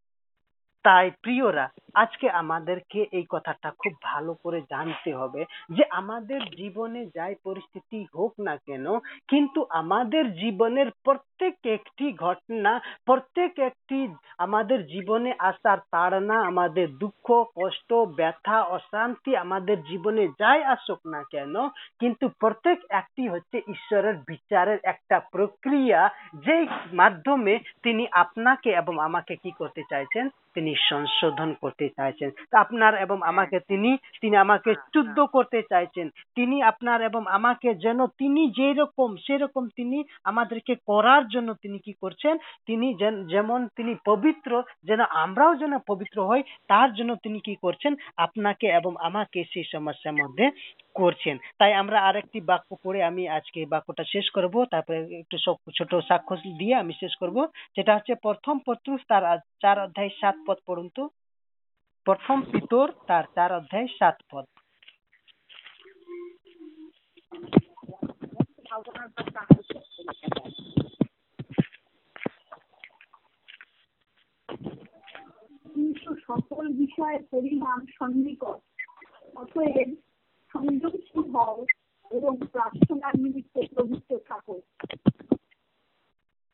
[0.87, 7.35] তাই প্রিয়রা, আজকে আমাদেরকে এই কথাটা খুব ভালো করে জানতে হবে যে আমাদের জীবনে যাই
[7.43, 8.85] পরিস্থিতি হোক না কেন,
[9.27, 12.71] কিন্তু আমাদের জীবনের প্রত্যেক একটি ঘটনা,
[13.05, 20.99] প্রত্যেক একটি আমাদের জীবনে আসার তাড়না, আমাদের দুঃখ, কষ্ট, ব্যথা, অশান্তি আমাদের জীবনে যাই আসুক
[21.07, 21.55] না কেন,
[21.99, 26.01] কিন্তু প্রত্যেক একটি হচ্ছে ঈশ্বরের বিচারের একটা প্রক্রিয়া,
[26.45, 30.29] যেই মাধ্যমে তিনি আপনাকে এবং আমাকে কি করতে চাইছেন?
[30.57, 33.91] তিনি সংশোধন করতে চাইছেন। আপনার এবং আমাকে তিনি
[34.21, 40.73] তিনি আমাকে শুদ্ধ করতে চাইছেন। তিনি আপনার এবং আমাকে যেন তিনি যেরকম সেরকম তিনি আমাদেরকে
[40.89, 42.35] করার জন্য তিনি কি করছেন?
[42.67, 42.87] তিনি
[43.33, 44.51] যেমন তিনি পবিত্র
[44.83, 47.93] যেন আমরাও যেন পবিত্র হই তার জন্য তিনি কি করছেন?
[48.17, 50.45] আপনাকে এবং আমাকে সেই সমস্যার মধ্যে
[50.99, 55.37] করছেন। তাই আমরা আরেকটি বাক্য পড়ে আমি আজকে এই বাক্যটা শেষ করব। তারপরে একটু
[55.77, 57.37] ছোট সাক্ষ্য দিয়ে আমি শেষ করব।
[57.75, 59.23] যেটা হচ্ছে, প্রথম পত্রুস তার
[59.61, 61.03] চার অধ্যায় সাত পদ পড়ুন তো।
[62.05, 64.45] প্রথম পিতর তার চার অধ্যায় সাত পদ।
[76.27, 78.59] সকল বিষয়ে পরিমাণ সন্নিকট।
[79.37, 79.89] অতএব
[80.53, 81.57] সংযমশীল হও
[82.11, 84.55] এবং প্রার্থনার নিমিত্তে প্রবৃত্ত থাকো।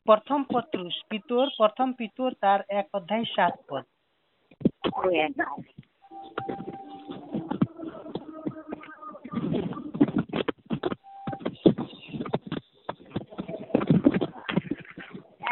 [0.08, 3.84] প্রথম পত্রুস পিতর প্রথম পিতর তার এক অধ্যায় সাত পদ।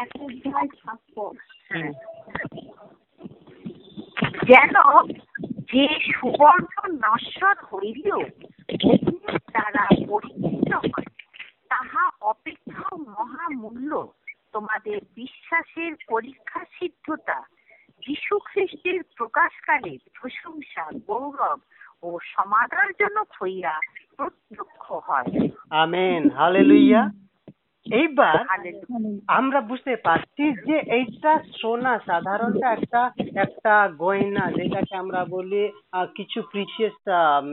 [0.03, 1.35] এক অধ্যায় সাত পদ।
[4.47, 4.75] যেন
[5.73, 8.21] যে সুবর্ণ নশ্বর হইলেও
[9.51, 11.09] দ্বারা পরিচিত হয়
[11.69, 13.91] তাহা অপেক্ষা মহামূল্য।
[14.51, 17.37] তোমাদের বিশ্বাসের পরীক্ষা সিদ্ধতা
[18.03, 21.59] যীশু খ্রিস্টের প্রকাশকালে প্রশংসা গৌরব
[22.03, 23.73] ও সমাদরজনক হইয়া
[24.17, 25.29] প্রত্যক্ষ হয়।
[25.69, 27.01] আমেন হালেলুইয়া
[27.85, 28.39] এইবার
[29.31, 33.01] আমরা বুঝতে পারছি যে এইটা সোনা সাধারণত একটা
[33.43, 35.61] একটা গয়না যেটাকে আমরা বলি
[35.93, 36.97] আহ, কিছু প্রিসিয়াস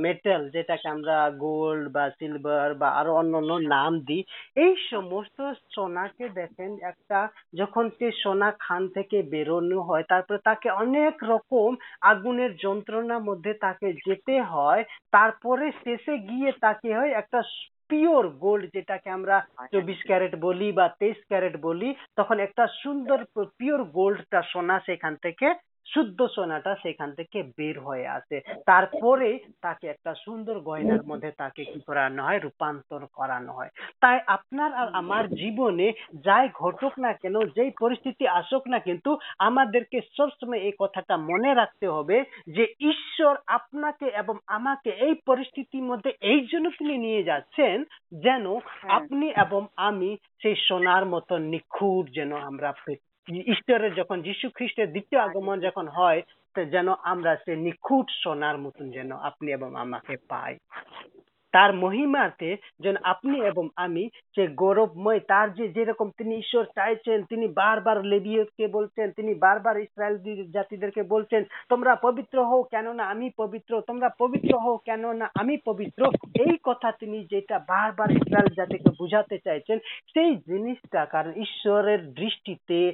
[0.00, 1.14] মেটাল যেটাকে আমরা
[1.44, 4.22] গোল্ড বা সিলভার বা আরও অন্যান্য নাম দিই।
[4.56, 5.38] এই সমস্ত
[5.70, 7.18] সোনাকে দেখেন একটা
[7.60, 11.70] যখন সে সোনা খান থেকে বেরোনো হয় তারপরে তাকে অনেক রকম
[12.10, 17.40] আগুনের যন্ত্রণার মধ্যে তাকে যেতে হয়। তারপরে শেষে গিয়ে তাকে হয় একটা
[17.90, 19.36] পিওর গোল্ড যেটাকে আমরা
[19.72, 23.18] চব্বিশ ক্যারেট বলি বা তেইশ ক্যারেট বলি তখন একটা সুন্দর
[23.58, 25.46] পিওর গোল্ডটা সোনা সেখান থেকে
[25.86, 29.28] শুদ্ধ সোনাটা সেখান থেকে বের হয়ে আসে। তারপরে
[29.60, 32.38] তাকে একটা সুন্দর গয়নার মধ্যে তাকে কি করানো হয়?
[32.38, 35.86] রূপান্তর করানো হয়। তাই আপনার আর আমার জীবনে
[36.22, 41.86] যাই ঘটুক না কেন যেই পরিস্থিতি আসুক না কিন্তু আমাদেরকে সবসময় এই কথাটা মনে রাখতে
[41.88, 42.16] হবে
[42.46, 47.76] যে ঈশ্বর আপনাকে এবং আমাকে এই পরিস্থিতির মধ্যে এই জন্য তিনি নিয়ে যাচ্ছেন
[48.12, 48.44] যেন
[48.88, 50.10] আপনি এবং আমি
[50.42, 52.70] সেই সোনার মতো নিখুঁত যেন আমরা
[53.38, 56.22] ঈশ্বরের যখন যীশু খ্রিস্টের দ্বিতীয় আগমন যখন হয়
[56.54, 60.56] তো যেন আমরা সে নিখুঁত সোনার মতন যেন আপনি এবং আমাকে পাই।
[61.52, 67.48] তার মহিমাতে যেন আপনি এবং আমি সে গৌরবময় তার যে যেরকম তিনি ঈশ্বর চাইছেন তিনি
[67.48, 70.16] বারবার লেবিয়তকে বলছেন তিনি বারবার ইসরায়েল
[70.50, 76.06] জাতিদেরকে বলছেন তোমরা পবিত্র হও কেননা আমি পবিত্র তোমরা পবিত্র হও কেননা আমি পবিত্র।
[76.46, 82.92] এই কথা তিনি যেটা বারবার ইসরায়েল জাতিকে বুঝাতে চাইছেন সেই জিনিসটা কারণ ঈশ্বরের দৃষ্টিতে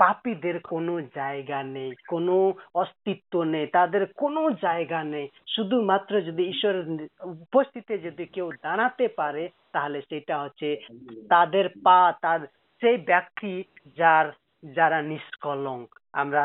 [0.00, 6.86] পাপীদের কোনো জায়গা নেই, কোনো অস্তিত্ব নেই, তাদের কোনো জায়গা নেই। শুধুমাত্র যদি ঈশ্বরের
[7.24, 10.68] উপস্থিতিতে যদি কেউ দাঁড়াতে পারে, তাহলে সেটা হচ্ছে
[11.28, 12.40] তাদের পা, তার,
[12.82, 13.52] সেই ব্যক্তি
[13.96, 14.26] যার,
[14.74, 16.40] যারা নিষ্কলঙ্ক। আমরা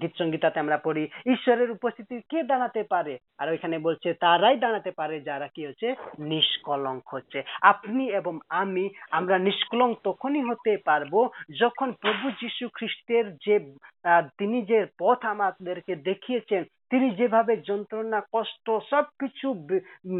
[0.00, 3.14] গীত সঙ্গীতাতে আমরা পড়ি, ঈশ্বরের উপস্থিতি কে দাঁড়াতে পারে?
[3.38, 5.88] আর ওইখানে বলছে, তারাই দাঁড়াতে পারে যারা কি হচ্ছে?
[6.24, 11.14] নিষ্কলঙ্ক হচ্ছে। আপনি এবং আমি, আমরা নিষ্কলঙ্ক তখনই হতে পারব
[11.60, 13.54] যখন প্রভু যীশু খ্রিস্টের যে
[14.38, 19.46] তিনি যে পথ আমাদেরকে দেখিয়েছেন তিনি যেভাবে যন্ত্রণা, কষ্ট, সবকিছু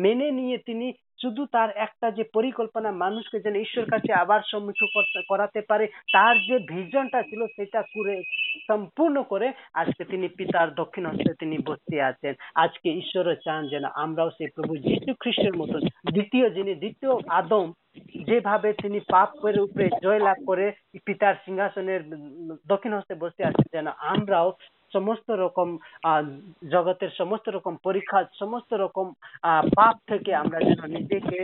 [0.04, 0.92] মেনে নিয়ে তিনি
[1.22, 4.74] শুধু তার একটা যে পরিকল্পনা মানুষকে যেন ঈশ্বর কাছে আবার সম্মুখ
[5.28, 8.14] করাতে পারে, তার যে ভিশনটা ছিল সেটা করে
[8.68, 14.30] সম্পূর্ণ করে আজকে তিনি পিতার দক্ষিণ হস্তে তিনি বসে আছেন। আজকে ঈশ্বর চান যেন আমরাও
[14.30, 17.72] সেই প্রভু যীশু খ্রিস্টের মতন দ্বিতীয় যিনি, দ্বিতীয় আদম,
[18.26, 20.72] যেভাবে তিনি পাপের উপরে জয় লাভ করে
[21.04, 22.02] পিতার সিংহাসনের
[22.68, 24.52] দক্ষিণ হস্তে বসে আছেন, যেন আমরাও
[24.96, 25.68] সমস্ত রকম
[26.70, 29.06] জগতের সমস্ত রকম পরীক্ষা, সমস্ত রকম
[29.78, 31.38] পাপ থেকে আমরা যেন নিজেকে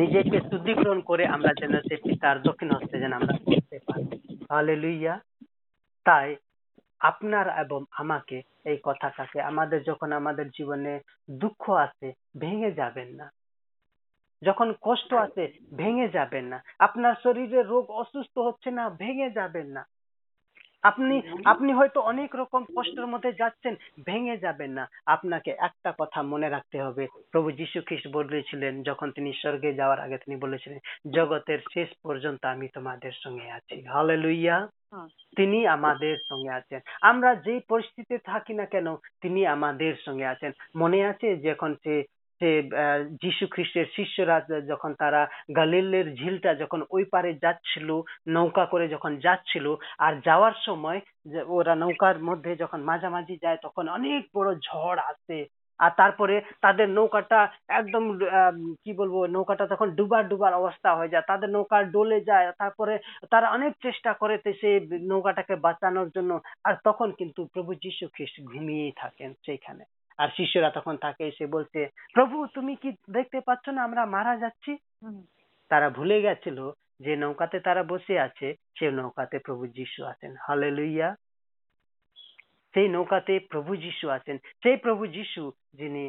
[0.00, 4.06] নিজেকে শুদ্ধিকরণ করে আমরা যেন সে পিতার দক্ষিণ হস্তে যেন আমরা করতে পারি।
[4.50, 5.14] হালেলুইয়া
[6.06, 6.28] তাই
[7.10, 8.36] আপনার এবং আমাকে
[8.70, 10.92] এই কথাটাকে আমাদের যখন আমাদের জীবনে
[11.42, 12.08] দুঃখ আছে
[12.42, 13.26] ভেঙে যাবেন না।
[14.42, 15.44] যখন কষ্ট আছে
[15.80, 19.82] ভেঙে যাবেন না। আপনার শরীরে রোগ অসুস্থ হচ্ছে না, ভেঙে যাবেন না।
[20.82, 23.74] আপনি আপনি হয়তো অনেক রকম কষ্টের মধ্যে যাচ্ছেন
[24.06, 29.32] ভেঙে যাবেন না। আপনাকে একটা কথা মনে রাখতে হবে। প্রভু যীশু খ্রিস্ট বলেছিলেন যখন তিনি
[29.32, 30.78] স্বর্গে যাওয়ার আগে তিনি বলেছিলেন
[31.12, 34.68] জগতের শেষ পর্যন্ত আমি তোমাদের সঙ্গে আছি। হলে লুইয়া
[35.36, 41.04] তিনি আমাদের সঙ্গে আছেন। আমরা যে পরিস্থিতিতে থাকি না কেন তিনি আমাদের সঙ্গে আছেন। মনে
[41.04, 41.94] আছে যখন সে
[42.42, 42.52] সে
[43.24, 44.36] যীশু খ্রিস্টের শিষ্যরা
[44.70, 45.20] যখন তারা
[45.56, 47.88] গালিলের ঝিলটা যখন ওই পারে যাচ্ছিল,
[48.28, 49.66] নৌকা করে যখন যাচ্ছিল,
[49.98, 50.98] আর যাওয়ার সময়
[51.58, 55.40] ওরা নৌকার মধ্যে যখন মাঝামাঝি যায়, তখন অনেক বড় ঝড় আসে।
[55.80, 57.40] আর তারপরে তাদের নৌকাটা
[57.78, 58.04] একদম
[58.84, 62.94] কি বলব, নৌকাটা তখন ডুবার ডুবার অবস্থা হয়ে যায়। তাদের নৌকা ডলে যায়, তারপরে
[63.30, 64.76] তারা অনেক চেষ্টা করে সেই
[65.10, 66.30] নৌকাটাকে বাঁচানোর জন্য।
[66.64, 69.84] আর তখন কিন্তু প্রভু যীশু খ্রিস্ট ঘুমিয়েই থাকেন সেইখানে।
[70.22, 71.80] আর শিষ্যরা তখন তাকে এসে বলছে
[72.14, 74.72] প্রভু তুমি কি দেখতে পাচ্ছ না আমরা মারা যাচ্ছি?
[75.70, 76.58] তারা ভুলে গেছিল
[77.00, 78.48] যে নৌকাতে তারা বসে আছে
[78.78, 81.08] সে নৌকাতে প্রভু যিশু আছেন। হালে লইয়া
[82.74, 85.42] সেই নৌকাতে প্রভু যিশু আছেন। সেই প্রভু যিশু
[85.74, 86.04] যিনি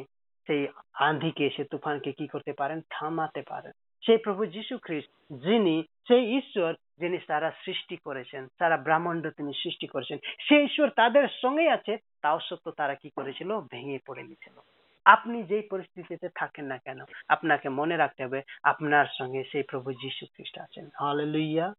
[0.48, 0.62] সেই
[1.00, 2.78] আন্ধিকে সে তুফানকে কি করতে পারেন?
[2.90, 5.10] থামাতে পারেন। সেই প্রভু যিশু খ্রিস্ট
[5.42, 5.76] যিনি
[6.08, 10.18] সেই ঈশ্বর যিনি সারা সৃষ্টি করেছেন সারা ব্রাহ্মণ্ড তিনি সৃষ্টি করেছেন।
[10.48, 13.60] সেই ঈশ্বর তাদের সঙ্গে আছে তাও সত্য তারা কি করেছিল?
[13.60, 14.60] ভেঙে পড়ে নিয়েছিল।
[15.04, 20.26] আপনি যেই পরিস্থিতিতে থাকেন না কেন আপনাকে মনে রাখতে হবে আপনার সঙ্গে সেই প্রভু যীশু
[20.26, 21.74] খ্রিস্ট আছেন। হালেলুইয়া।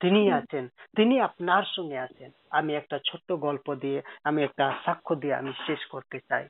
[0.00, 5.34] তিনি আছেন তিনি আপনার সঙ্গে আছেন। আমি একটা ছোট্ট গল্প দিয়ে আমি একটা সাক্ষ্য দিয়ে
[5.34, 6.48] আমি শেষ করতে চাই।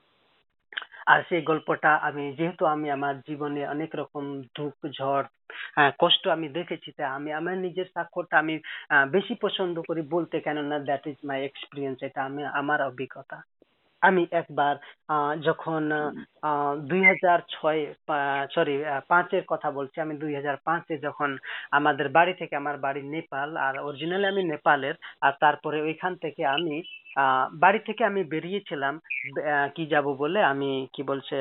[1.07, 4.24] আর সেই গল্পটা আমি, যেহেতু আমি আমার জীবনে অনেক রকম
[4.57, 5.26] দুঃখ, ঝড়
[6.02, 8.54] কষ্ট আমি দেখেছি তাই আমি, আমার নিজের স্বাক্ষরটা আমি
[9.14, 13.38] বেশি পছন্দ করি বলতে কেননা দ্যাট ইজ মাই এক্সপিরিয়েন্স এটা আমি, আমার অভিজ্ঞতা।
[14.02, 14.74] আমি একবার
[15.48, 15.82] যখন
[16.90, 17.80] দুই হাজার ছয়
[18.54, 18.74] সরি
[19.12, 21.30] পাঁচের কথা বলছি, আমি দুই হাজার পাঁচে যখন
[21.78, 24.94] আমাদের বাড়ি থেকে, আমার বাড়ি নেপাল, আর অরিজিনালি আমি নেপালের,
[25.26, 26.76] আর তারপরে ওইখান থেকে আমি
[27.62, 28.95] বাড়ি থেকে আমি বেরিয়েছিলাম
[29.77, 31.37] কি যাব বলে আমি, কি বলছে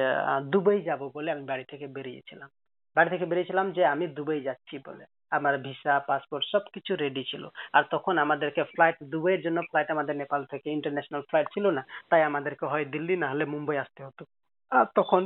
[0.54, 2.50] দুবাই যাব বলে আমি বাড়ি থেকে বেরিয়েছিলাম।
[2.96, 5.04] বাড়ি থেকে বেরিয়েছিলাম যে আমি দুবাই যাচ্ছি বলে।
[5.38, 7.44] আমার ভিসা পাসপোর্ট সবকিছু রেডি ছিল।
[7.78, 12.22] আর তখন আমাদেরকে ফ্লাইট দুবাইয়ের জন্য ফ্লাইট আমাদের নেপাল থেকে ইন্টারন্যাশনাল ফ্লাইট ছিল না। তাই
[12.30, 14.24] আমাদেরকে হয় দিল্লি না হলে মুম্বাই আসতে হতো।
[14.72, 15.22] আর তখন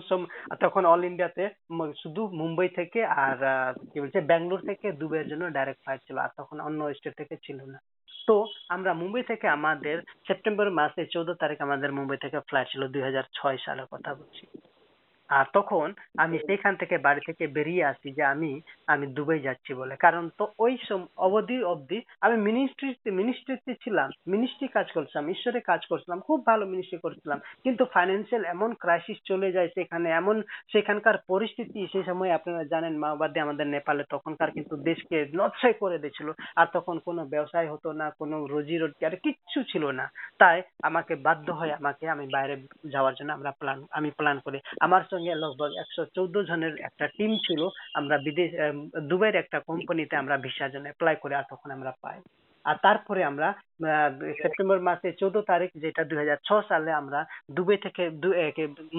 [0.64, 1.44] তখন অল ইন্ডিয়াতে
[2.02, 3.38] শুধু মুম্বাই থেকে আর
[3.92, 7.60] কি বলছে, ব্যাঙ্গালোর থেকে দুবাইয়ের জন্য ডাইরেক্ট ফ্লাইট ছিল। আর তখন অন্য স্টেট থেকে ছিল
[7.74, 7.80] না।
[8.30, 8.36] তো
[8.70, 13.26] আমরা মুম্বাই থেকে আমাদের সেপ্টেম্বর মাসে চোদ্দ তারিখ আমাদের মুম্বাই থেকে ফ্লাইট ছিল দুই হাজার
[13.34, 14.44] ছয় সালের কথা বলছি।
[15.30, 18.52] আর তখন আমি সেখান থেকে বাড়ি থেকে বেরিয়ে আসি যে আমি
[18.88, 20.74] আমি দুবাই যাচ্ছি বলে। কারণ তো ওই
[21.18, 26.98] অবধি অবধি আমি মিনিস্ট্রিতে মিনিস্ট্রিতে ছিলাম। মিনিস্ট্রি কাজ করছিলাম ঈশ্বরে কাজ করছিলাম খুব ভালো মিনিস্ট্রি
[26.98, 32.98] করছিলাম। কিন্তু ফাইন্যান্সিয়াল এমন ক্রাইসিস চলে যায় সেখানে এমন সেখানকার পরিস্থিতি সেই সময় আপনারা জানেন
[32.98, 38.10] মাওবাদী আমাদের নেপালে তখনকার কিন্তু দেশকে নচ্ছয় করে দিয়েছিল। আর তখন কোনো ব্যবসায় হতো না
[38.20, 40.06] কোনো রোজি রোটি আর কিচ্ছু ছিল না।
[40.38, 42.56] তাই আমাকে বাধ্য হয় আমাকে আমি বাইরে
[42.86, 47.32] যাওয়ার জন্য আমরা প্ল্যান আমি প্ল্যান করি। আমার সঙ্গে লগভগ একশো চৌদ্দ জনের একটা টিম
[47.46, 47.62] ছিল।
[48.00, 48.50] আমরা বিদেশ
[49.10, 52.20] দুবাইয়ের একটা কোম্পানিতে আমরা ভিসার জন্য অ্যাপ্লাই করে আর তখন আমরা পাই।
[52.66, 53.48] আর তারপরে আমরা
[54.42, 57.20] সেপ্টেম্বর মাসে চৌদ্দ তারিখ যেটা দুই হাজার ছয় সালে আমরা
[57.56, 58.04] দুবাই থেকে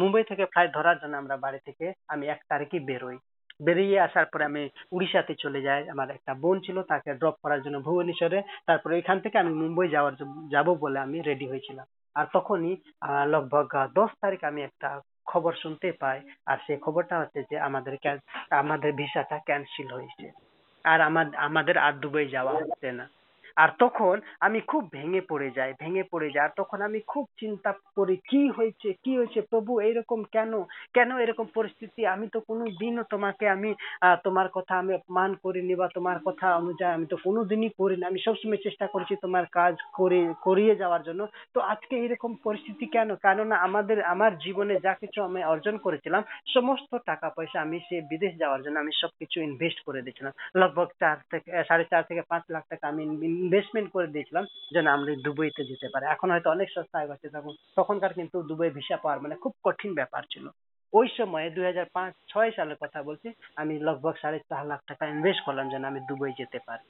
[0.00, 3.18] মুম্বাই থেকে ফ্লাইট ধরার জন্য আমরা বাড়ি থেকে আমি এক তারিখে বেরোই।
[3.66, 4.62] বেরিয়ে আসার পরে আমি
[4.96, 9.36] উড়িষ্যাতে চলে যাই। আমার একটা বোন ছিল, তাকে ড্রপ করার জন্য ভুবনেশ্বরে। তারপরে এখান থেকে
[9.42, 10.14] আমি মুম্বাই যাওয়ার
[10.54, 12.74] যাব বলে আমি রেডি হয়েছিলাম। আর তখনই
[13.34, 13.66] লগভগ
[13.98, 14.88] দশ তারিখ আমি একটা
[15.32, 17.94] খবর শুনতে পাই আর সেই খবরটা হচ্ছে যে আমাদের
[18.60, 20.26] আমাদের ভিসাটা ক্যান্সেল হয়েছে।
[20.84, 20.98] আর
[21.48, 23.04] আমাদের আর দুবাই যাওয়া হচ্ছে না।
[23.62, 24.14] আর তখন
[24.46, 28.42] আমি খুব ভেঙে পড়ে যাই, ভেঙে পড়ে যাই। আর তখন আমি খুব চিন্তা করি, কি
[28.56, 30.52] হয়েছে কি হয়েছে, প্রভু এইরকম কেন?
[30.96, 32.00] কেন এরকম পরিস্থিতি?
[32.14, 33.70] আমি তো কোনো দিনও তোমাকে আমি
[34.26, 38.20] তোমার কথা আমি অপমান করিনি বা তোমার কথা অনুযায়ী আমি তো কোনো দিনই করিনি। আমি
[38.26, 41.20] সবসময় চেষ্টা করেছি তোমার কাজ করে, করিয়ে যাওয়ার জন্য।
[41.54, 43.08] তো আজকে এরকম পরিস্থিতি কেন?
[43.24, 46.22] কেননা আমাদের, আমার জীবনে যা কিছু আমি অর্জন করেছিলাম,
[46.54, 51.16] সমস্ত টাকা পয়সা আমি সে বিদেশ যাওয়ার জন্য আমি সবকিছু ইনভেস্ট করে দিয়েছিলাম। লগভগ চার
[51.32, 53.04] থেকে, সাড়ে চার থেকে পাঁচ লাখ টাকা আমি
[53.50, 54.44] ইনভেস্টমেন্ট করে দিয়েছিলাম
[54.74, 58.70] যেন আমরা দুবাইতে যেতে পারি। এখন হয়তো অনেক সস্তা হয়ে গেছে, তখন তখনকার কিন্তু দুবাই
[58.70, 60.48] ভিসা পাওয়ার মানে খুব কঠিন ব্যাপার ছিল।
[60.92, 65.04] ওই সময়ে দুই হাজার পাঁচ, ছয় সালের কথা বলছি, আমি লগভগ সাড়ে চার লাখ টাকা
[65.06, 66.86] ইনভেস্ট করলাম যেন আমি দুবাই যেতে পারি।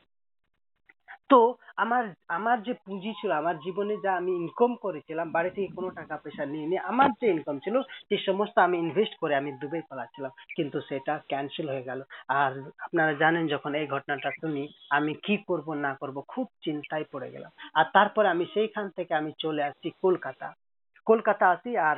[1.30, 5.90] তো আমার আমার যে পুঁজি ছিল, আমার জীবনে যা আমি ইনকাম করেছিলাম, বাড়ি থেকে কোনো
[5.90, 10.30] টাকা পয়সা নিয়ে আমার যে ইনকাম ছিল, সে সমস্ত আমি ইনভেস্ট করে আমি দুবাই পালাচ্ছিলাম।
[10.56, 15.74] কিন্তু সেটা ক্যান্সেল হয়ে গেল। আর আপনারা জানেন, যখন এই ঘটনাটা শুনি, আমি কি করব,
[15.74, 20.54] না করব, খুব চিন্তায় পড়ে গেলাম। আর তারপরে আমি সেইখান থেকে আমি চলে আসছি কলকাতা।
[21.08, 21.96] কলকাতা আসি আর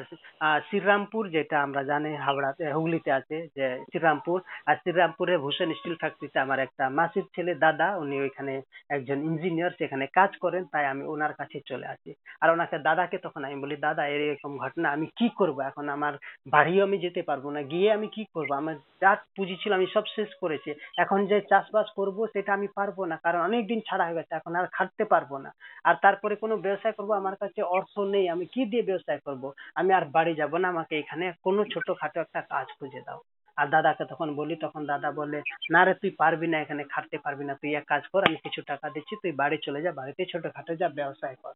[0.68, 4.38] শ্রীরামপুর যেটা আমরা জানি হাওড়াতে, হুগলিতে আছে, যে শ্রীরামপুর।
[4.68, 8.55] আর শ্রীরামপুরে ভূষণ স্টিল ফ্যাক্টরিতে আমার একটা মাসির ছেলে দাদা, উনি ওইখানে
[8.96, 12.11] একজন ইঞ্জিনিয়ার সেখানে কাজ করেন, তাই আমি ওনার কাছে চলে আসি।
[12.42, 15.57] আর ওনাকে দাদাকে তখন আমি বলি, দাদা, এরকম ঘটনা, আমি কি করব?
[15.70, 16.14] এখন আমার
[16.55, 18.50] বাড়িও আমি যেতে পারব না, গিয়ে আমি কি করব?
[18.62, 20.70] আমার যা পুঁজি ছিল আমি সব শেষ করেছি।
[21.03, 24.53] এখন যে চাষবাস করব সেটা আমি পারব না, কারণ অনেক দিন ছাড়া হয়ে গেছে, এখন
[24.61, 25.50] আর খাটতে পারব না।
[25.88, 29.45] আর তারপরে কোনো ব্যবসায় করব, আমার কাছে অর্থ নেই, আমি কি দিয়ে ব্যবসায় করব।
[29.80, 33.20] আমি আর বাড়ি যাব না, আমাকে এখানে কোনো ছোটখাটো একটা কাজ খুঁজে দাও।
[33.57, 35.38] আর দাদাকে তখন বলি, তখন দাদা বলে,
[35.74, 38.61] না রে, তুই পারবি না এখানে, খাটতে পারবি না। তুই এক কাজ কর, আমি কিছু
[38.70, 41.55] টাকা দিচ্ছি, তুই বাড়ি চলে যা, বাড়িতে ছোটখাটো যা ব্যবসায় কর।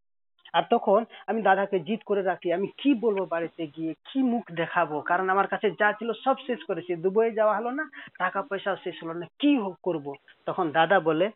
[0.57, 4.97] আর তখন আমি দাদাকে জিদ করে রাখি, আমি কি বলব বাড়িতে গিয়ে, কি মুখ দেখাবো?
[5.01, 7.84] কারণ আমার কাছে যা ছিল সব শেষ করেছি দুবাই যাওয়া হলো না,
[8.18, 9.51] টাকা পয়সাও শেষ হলো না, কি
[9.87, 10.07] করব?
[10.47, 11.26] তখন দাদা বলে,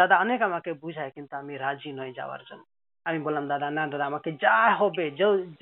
[0.00, 2.64] দাদা অনেক আমাকে বুঝায়, কিন্তু আমি রাজি নই যাওয়ার জন্য।
[3.06, 5.04] আমি বললাম, দাদা, না, দাদা, আমাকে যা হবে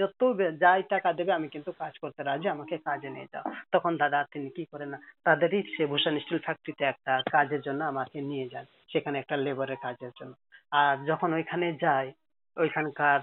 [0.00, 0.20] যত
[0.62, 4.48] যাই টাকা দেবে, আমি কিন্তু কাজ করতে রাজি, আমাকে কাজে নিয়ে যাও। তখন দাদা, তিনি
[4.56, 9.16] কি করেন না, তাদেরই সে ভূষণ স্টিল ফ্যাক্টরিতে একটা কাজের জন্য আমাকে নিয়ে যান, সেখানে
[9.18, 10.34] একটা লেবারের কাজের জন্য।
[10.72, 12.06] আর যখন ওইখানে যাই
[12.62, 13.20] ওইখানকার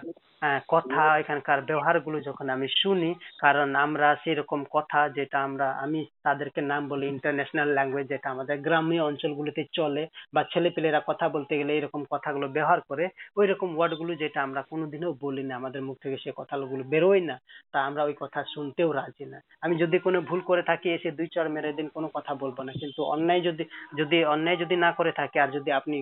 [0.73, 3.09] কথা, ওইখানকার ব্যবহারগুলো যখন আমি শুনি,
[3.43, 8.99] কারণ আমরা সেরকম কথা যেটা আমরা, আমি তাদেরকে নাম বলি ইন্টারন্যাশনাল ল্যাঙ্গুয়েজ যেটা আমাদের গ্রাম্য
[9.09, 10.03] অঞ্চলগুলোতে চলে,
[10.33, 13.05] বা ছেলেপেলেরা কথা বলতে গেলে এরকম কথাগুলো ব্যবহার করে
[13.39, 17.35] ওই রকম ওয়ার্ডগুলো যেটা আমরা কোনোদিনও বলি না, আমাদের মুখ থেকে সে কথাগুলো বেরোয় না,
[17.73, 21.27] তা আমরা ওই কথা শুনতেও রাজি না। আমি যদি কোনো ভুল করে থাকি, এসে দুই
[21.35, 23.63] চার মেরে দিন কোনো কথা বলব না, কিন্তু অন্যায় যদি
[23.99, 25.97] যদি অন্যায় যদি না করে থাকে, আর যদি আপনি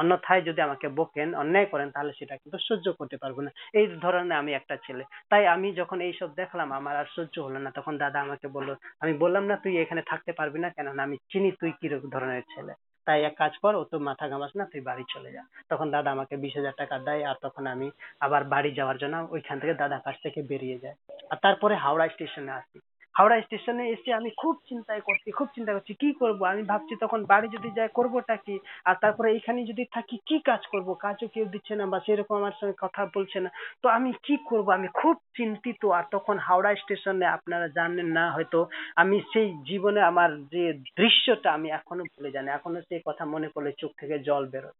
[0.00, 4.38] অন্যথায় যদি আমাকে বকেন, অন্যায় করেন, তাহলে সেটা কিন্তু সহ্য করতে পারব না। এই ধরনের
[4.38, 8.20] আমি একটা ছেলে। তাই আমি যখন এইসব দেখলাম, আমার আর সহ্য হলো না। তখন দাদা
[8.20, 11.88] আমাকে বলল, আমি বললাম না তুই এখানে থাকতে পারবি না কেননা আমি চিনি তুই কি
[11.88, 12.72] ধরনের ছেলে।
[13.06, 16.10] তাই এক কাজ কর, ও তো মাথা ঘামাস না, তুই বাড়ি চলে যা। তখন দাদা
[16.10, 17.90] আমাকে বিশ হাজার টাকা দেয় আর তখন আমি
[18.20, 20.94] আবার বাড়ি যাওয়ার জন্য ওইখান থেকে দাদা কাছ থেকে বেরিয়ে যায়
[21.30, 22.80] আর তারপরে হাওড়া স্টেশনে আসি।
[23.16, 26.44] হাওড়া স্টেশনে এসে আমি খুব চিন্তায় করছি, খুব চিন্তা করছি, কি করব?
[26.44, 28.58] আমি ভাবছি তখন বাড়ি যদি যাই করবোটা কি?
[28.84, 30.94] আর তারপরে এখানে যদি থাকি কি কাজ করব?
[30.94, 33.50] কাজও কেউ দিচ্ছে না বা সেরকম আমার সঙ্গে কথা বলছে না।
[33.82, 34.70] তো আমি কি করব?
[34.70, 40.30] আমি খুব চিন্তিত। আর তখন হাওড়া স্টেশনে আপনারা জানেন না হয়তো, আমি সেই জীবনে আমার
[40.44, 44.76] যে দৃশ্যটা আমি এখনও ভুলে জানি এখনও সেই কথা মনে পড়লে চোখ থেকে জল বেরোয়।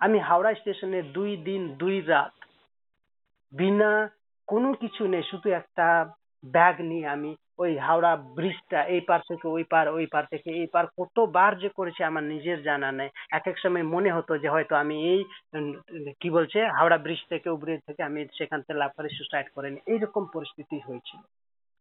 [0.00, 2.34] আমি হাওড়া স্টেশনে দুই দিন, দুই রাত
[3.52, 4.10] বিনা
[4.48, 5.86] কোনো কিছু নেই, শুধু একটা
[6.44, 10.66] ব্যাগ নিয়ে আমি ওই হাওড়া ব্রিজটা, এই পার থেকে ওই পার ওই পার থেকে এই
[10.66, 14.76] পার, কতবার যে করেছি আমার নিজের জানা নেই। এক এক সময় মনে হতো যে হয়তো
[14.76, 15.20] আমি এই
[16.20, 20.26] কি বলছে, হাওড়া ব্রিজ থেকে ব্রিজ থেকে আমি সেখান থেকে লাভ করে সুসাইড করিনি এইরকম
[20.34, 21.20] পরিস্থিতি হয়েছিল।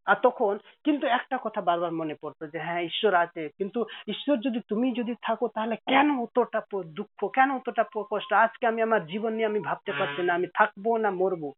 [0.05, 4.59] আর তখন কিন্তু একটা কথা বারবার মনে পড়তো যে হ্যাঁ ঈশ্বর আছে। কিন্তু ঈশ্বর যদি
[4.69, 8.33] তুমি যদি থাকো, তাহলে কেন অতটা দুঃখ, কেন অতটা কষ্ট?
[8.33, 11.53] আজকে আমি আমার জীবন নিয়ে আমি ভাবতে পারছি না, আমি থাকব না মরবো।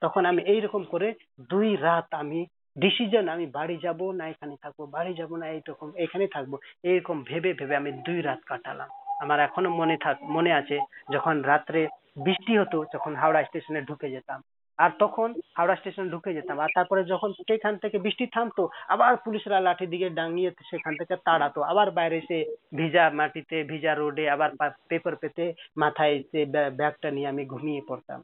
[0.00, 1.14] তখন আমি এইরকম করে
[1.48, 2.46] দুই রাত আমি
[2.78, 7.52] ডিসিশন আমি বাড়ি যাব না, এখানে থাকব, বাড়ি যাব না, এইরকম, এখানে থাকব এরকম ভেবে
[7.52, 8.88] ভেবে আমি দুই রাত কাটালাম।
[9.20, 10.80] আমার এখনও মনে থাক, মনে আছে,
[11.12, 11.88] যখন রাত্রে
[12.24, 14.42] বৃষ্টি হতো, তখন হাওড়া স্টেশনে ঢুকে যেতাম।
[14.78, 19.60] আর তখন হাওড়া স্টেশন ঢুকে যেতাম, আর তারপরে যখন সেখান থেকে বৃষ্টি থামতো, আবার পুলিশরা
[19.60, 24.50] লাঠি দিকে ডাঙিয়ে সেখান থেকে তাড়াতো, আবার বাইরে এসে ভিজা মাটিতে, ভিজা রোডে, আবার
[24.88, 28.22] পেপার পেতে মাথায় সে ব্যা- ব্যাগটা নিয়ে আমি ঘুমিয়ে পড়তাম।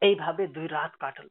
[0.00, 1.28] এইভাবে দুই রাত কাটলো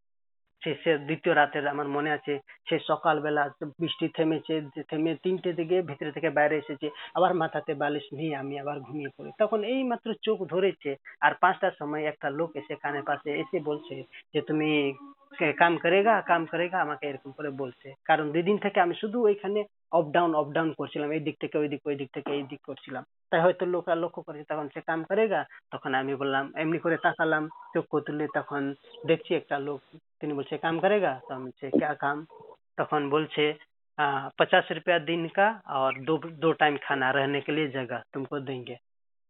[0.62, 2.34] শেষে দ্বিতীয় রাতের আমার মনে আছে,
[2.68, 3.43] সে সকালবেলা
[3.82, 4.55] বৃষ্টি থেমেছে
[4.89, 6.88] থেমে তিনটে দিকে ভিতরে থেকে বাইরে এসেছে,
[7.18, 10.91] আবার মাথাতে বালিশ নিয়ে আমি আবার ঘুমিয়ে পড়ি। তখন এই মাত্র চোখ ধরেছে,
[11.26, 13.95] আর পাঁচটার সময় একটা লোক এসে কানে পাশে এসে বলছে
[14.34, 14.70] যে, তুমি
[15.62, 19.60] কাম করেগা কাম করেগা, আমাকে এরকম করে বলছে। কারণ দুদিন থেকে আমি শুধু ওইখানে
[19.92, 22.62] আপ ডাউন আপ ডাউন করছিলাম এই দিক থেকে ওই দিক ওই দিক থেকে এই দিক
[22.66, 26.98] করছিলাম তাই হয়তো লোক লক্ষ্য করেছে তখন সে কাম করেগা তখন আমি বললাম এমনি করে
[26.98, 28.62] তাকালাম চোখ তুলে তখন
[29.08, 29.80] দেখছি একটা লোক
[30.20, 32.18] তিনি বলছে কাম করেগা তো আমি বলছে क्या काम
[32.78, 33.44] তখন বলছে
[34.40, 38.76] पचास रुपया दिन का और दो दो टाइम खाना रहने के लिए जगह तुमको देंगे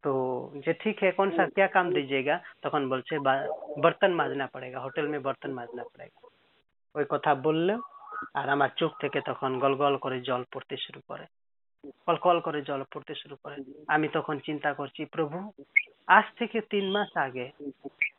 [0.04, 0.12] तो
[0.58, 3.14] जे ठीक है कौन सा क्या काम दीजिएगा তখন বলছে
[3.84, 6.20] बर्तन माजना पड़ेगा होटल में बर्तन माजना पड़ेगा
[6.96, 7.74] ওই কথা বললে
[8.34, 11.26] আর আমার চোখ থেকে তখন গল গল করে জল পড়তে শুরু করে।
[12.06, 13.56] কল কল করে জল পড়তে শুরু করে।
[13.88, 15.52] আমি তখন চিন্তা করছি, প্রভু,
[16.08, 17.52] আজ থেকে তিন মাস আগে,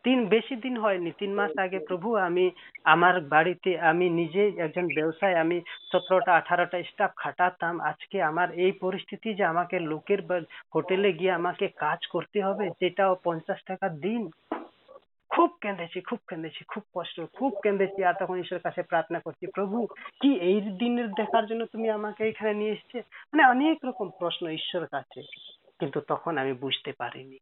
[0.03, 2.51] তিন, বেশি দিন হয়নি, তিন মাস আগে প্রভু, আমি
[2.85, 5.61] আমার বাড়িতে, আমি নিজে একজন ব্যবসায়, আমি
[5.93, 10.19] সতেরোটা, আঠারোটা স্টাফ খাটাতাম। আজকে আমার এই পরিস্থিতি যে আমাকে লোকের
[10.75, 14.31] হোটেলে গিয়ে আমাকে কাজ করতে হবে, সেটাও পঞ্চাশ টাকা দিন।
[15.39, 19.87] খুব কেঁদেছি খুব কেঁদেছি, খুব কষ্ট, খুব কেঁদেছি আর তখন ঈশ্বরের কাছে প্রার্থনা করছি, প্রভু,
[20.21, 22.99] কি এই দিনের দেখার জন্য তুমি আমাকে এখানে নিয়ে এসেছে?
[22.99, 25.23] মানে অনেক রকম প্রশ্ন ঈশ্বরের কাছে,
[25.79, 27.39] কিন্তু তখন আমি বুঝতে পারিনি।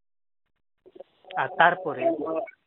[1.37, 2.13] আর তারপরে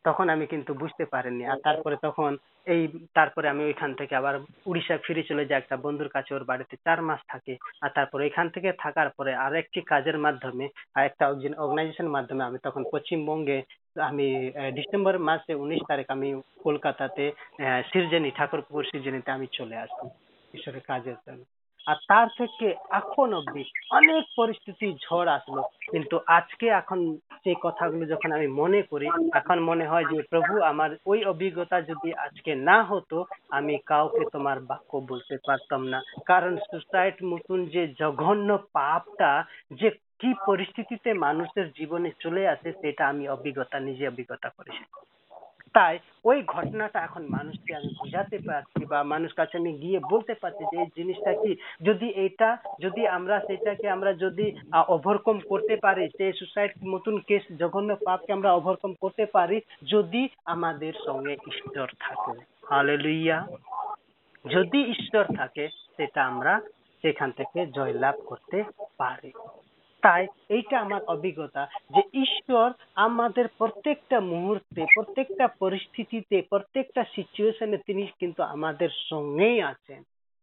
[0.04, 2.36] তখন আমি কিন্তু বুঝতে পারিনি। আর তারপরে তখন
[2.66, 6.76] এই, তারপরে আমি ওইখান থেকে আবার উড়িষ্যায় ফিরে চলে যাই একটা বন্ধুর কাছে, ওর বাড়িতে
[6.76, 11.28] চার মাস থাকে। আর তারপরে এখান থেকে থাকার পরে আর একটি কাজের মাধ্যমে, আর একটা
[11.58, 13.62] অর্গানাইজেশন মাধ্যমে আমি তখন পশ্চিমবঙ্গে
[14.00, 20.08] আমি ডিসেম্বর মাসে উনিশ তারিখ আমি কলকাতাতে, আহ, সৃজনী, ঠাকুরপুর সৃজনীতে আমি চলে আসি
[20.54, 21.44] ঈশ্বরের কাজের জন্য।
[21.86, 28.32] আর তার থেকে এখন অব্দি অনেক পরিস্থিতি ঝড় আসলো। কিন্তু আজকে এখন সেই কথাগুলো যখন
[28.32, 33.24] আমি মনে করি, এখন মনে হয় যে, প্রভু, আমার ওই অভিজ্ঞতা যদি আজকে না হতো,
[33.50, 40.34] আমি কাউকে তোমার বাক্য বলতে পারতাম না। কারণ সুসাইড মতন যে জঘন্য পাপটা, যে কি
[40.46, 44.84] পরিস্থিতিতে মানুষের জীবনে চলে আসে, সেটা আমি অভিজ্ঞতা, নিজে অভিজ্ঞতা করেছি
[45.72, 50.64] তাই ওই ঘটনাটা এখন মানুষকে আমি বুঝাতে পারছি বা মানুষ কাছে আমি গিয়ে বলতে পারছি
[50.64, 51.56] যে এই জিনিসটা কি?
[51.82, 54.46] যদি এটা, যদি আমরা সেটাকে আমরা যদি
[54.88, 60.92] ওভারকম করতে পারি সেই সুসাইড মতন কেস জঘন্য পাপকে আমরা ওভারকম করতে পারি, যদি আমাদের
[61.06, 62.32] সঙ্গে ঈশ্বর থাকে।
[62.70, 63.46] হালেলুইয়া
[64.50, 66.60] যদি ঈশ্বর থাকে, সেটা আমরা
[67.02, 68.62] সেখান থেকে জয়লাভ করতে
[68.96, 69.32] পারি।
[70.02, 78.42] তাই এইটা আমার অভিজ্ঞতা যে ঈশ্বর আমাদের প্রত্যেকটা মুহূর্তে, প্রত্যেকটা পরিস্থিতিতে, প্রত্যেকটা সিচুয়েশনে তিনি কিন্তু
[78.42, 80.02] আমাদের সঙ্গেই আছেন।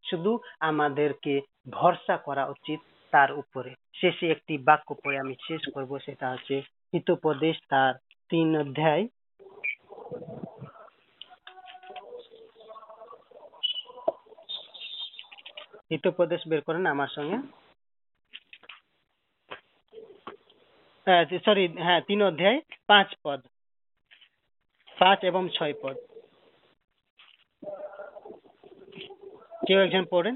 [0.10, 1.42] শুধু আমাদেরকে
[1.72, 2.80] ভরসা করা উচিত
[3.12, 6.62] তার উপরে। শেষে একটি বাক্য পড়ে আমি শেষ করব, সেটা হচ্ছে,
[6.94, 7.94] হিতোপদেশ তার
[8.30, 9.08] তিন অধ্যায়
[15.92, 17.67] হিতোপদেশ বের করেন আমার সঙ্গে।
[21.46, 23.40] সরি হ্যাঁ তিন অধ্যায় পাঁচ পদ।
[24.98, 25.96] পাঁচ এবং ছয় পদ।
[29.68, 30.36] কেউ একজন পড়েন?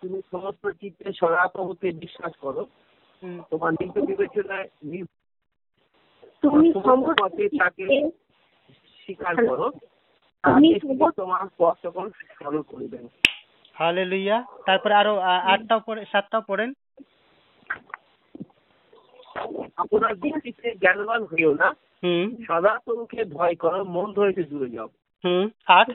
[0.00, 2.62] তুমি সমস্ত চিত্তে সনাতনকে বিশ্বাস করো।
[3.50, 4.68] তোমার নিজ বিবেচনায়
[6.42, 7.20] তুমি সমস্ত
[7.60, 7.86] তাকে
[9.00, 9.66] স্বীকার করো।
[10.44, 10.68] আমি
[11.16, 12.06] তোমার পথ তখন
[12.38, 13.04] সরল করিবেন।
[13.76, 15.12] হালেলুইয়া তারপরে আরও
[15.46, 16.70] আটটাও পড়ে সাতটাও পড়েন।
[19.76, 21.68] আপনার দৃষ্টিতে জ্ঞানবান হইও না।
[22.02, 24.88] হুম। সদা তোমাকে ভয় করো মন ধরেছে দূরে যাও।
[25.24, 25.88] হুম। আট।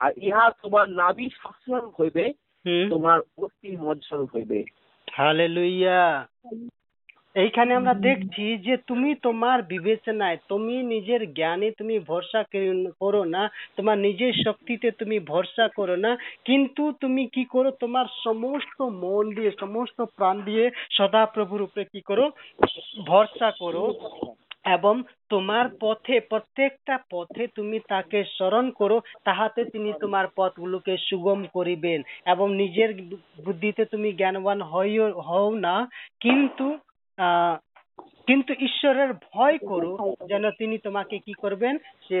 [0.00, 2.24] আর ইহা তোমার নাভি সস্বরূপ হইবে
[2.64, 4.58] হুম। তোমার অস্থি মজ্জস্বরূপ হইবে।
[5.08, 6.00] হালেলুইয়া
[7.36, 12.40] এইখানে আমরা দেখছি যে তুমি তোমার বিবেচনায়, তুমি নিজের জ্ঞানে তুমি ভরসা
[13.02, 13.42] করো না,
[13.76, 16.12] তোমার নিজের শক্তিতে তুমি ভরসা করো না,
[16.48, 20.64] কিন্তু তুমি কি করো, তোমার সমস্ত মন দিয়ে, সমস্ত প্রাণ দিয়ে
[20.96, 22.24] সদা প্রভুর উপরে কি করো,
[23.06, 23.84] ভরসা করো
[24.76, 24.94] এবং
[25.32, 31.98] তোমার পথে, প্রত্যেকটা পথে তুমি তাকে স্মরণ করো, তাহাতে তিনি তোমার পথগুলোকে সুগম করিবেন
[32.32, 32.90] এবং নিজের
[33.44, 35.76] বুদ্ধিতে তুমি জ্ঞানবান হইও হও না,
[36.20, 36.66] কিন্তু
[38.26, 39.92] কিন্তু ঈশ্বরের ভয় করো
[40.28, 41.74] যেন তিনি তোমাকে কি করবেন?
[42.06, 42.18] সে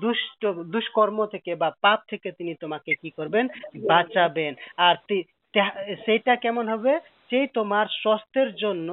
[0.00, 3.44] দুষ্ট, দুষ্কর্ম থেকে বা পাপ থেকে তিনি তোমাকে কি করবেন?
[3.86, 4.94] বাঁচাবেন। আর
[6.04, 6.92] সেটা কেমন হবে?
[7.30, 8.88] সেই তোমার স্বাস্থ্যের জন্য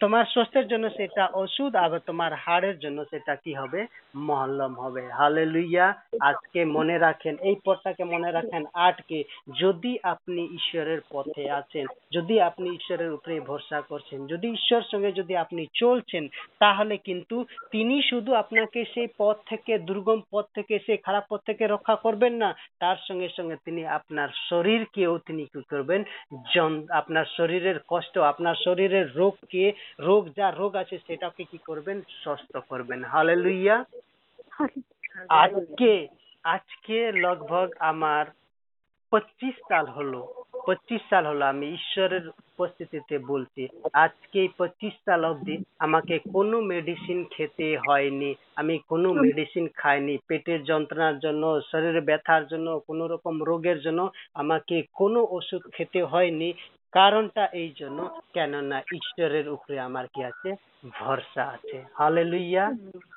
[0.00, 3.86] তোমার স্বাস্থ্যের জন্য সেটা ওষুধ, আবার তোমার হাড়ের জন্য সেটা কি হবে?
[4.16, 5.86] মহল্লম হবে। হালে লুইয়া
[6.20, 9.24] আজকে মনে রাখেন, এই পথটাকে মনে রাখেন আটকে।
[9.60, 15.36] যদি আপনি ঈশ্বরের পথে আছেন, যদি আপনি ঈশ্বরের উপরে ভরসা করছেন, যদি ঈশ্বর সঙ্গে যদি
[15.36, 16.28] আপনি চলছেন,
[16.58, 21.66] তাহলে কিন্তু তিনি শুধু আপনাকে সেই পথ থেকে, দুর্গম পথ থেকে, সেই খারাপ পথ থেকে
[21.66, 26.02] রক্ষা করবেন না। তার সঙ্গে সঙ্গে তিনি আপনার শরীরকেও তিনি কি করবেন?
[26.90, 31.98] আপনার শরীরের কষ্ট, আপনার শরীরের রোগকে রোগ যা রোগ আছে সেটাকে কি করবেন?
[32.22, 33.76] সুস্থ করবেন। হালে লুইয়া
[35.42, 35.92] আজকে
[36.44, 38.24] আজকে লগভগ আমার
[39.12, 40.20] পঁচিশ সাল হলো।
[40.66, 43.62] পঁচিশ সাল হলো আমি ঈশ্বরের উপস্থিতিতে বলছি
[43.92, 51.16] আজকে পঁচিশ সাল অবধি আমাকে কোনো মেডিসিন খেতে হয়নি। আমি কোনো মেডিসিন খাইনি। পেটের যন্ত্রণার
[51.18, 54.00] জন্য শরীরে ব্যথার জন্য কোনো রকম রোগের জন্য
[54.34, 56.48] আমাকে কোনো ওষুধ খেতে হয়নি।
[56.92, 57.98] কারণটা এই জন্য
[58.34, 60.48] কেননা ঈশ্বরের উপরে আমার কি আছে?
[60.82, 62.64] ভরসা আছে। হালেলুইয়া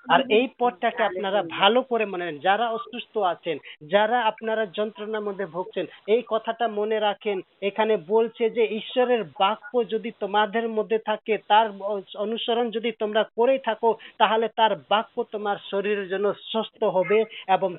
[0.09, 3.57] আর এই পথটাকে আপনারা ভালো করে মনে নেন যারা অসুস্থ আছেন
[3.87, 10.09] যারা আপনারা যন্ত্রণার মধ্যে ভুগছেন এই কথাটা মনে রাখেন। এখানে বলছে যে ঈশ্বরের বাক্য যদি
[10.19, 11.67] তোমাদের মধ্যে থাকে তার
[12.15, 17.69] অনুসরণ যদি তোমরা করে থাকো তাহলে তার বাক্য তোমার শরীরের জন্য সুস্থ হবে এবং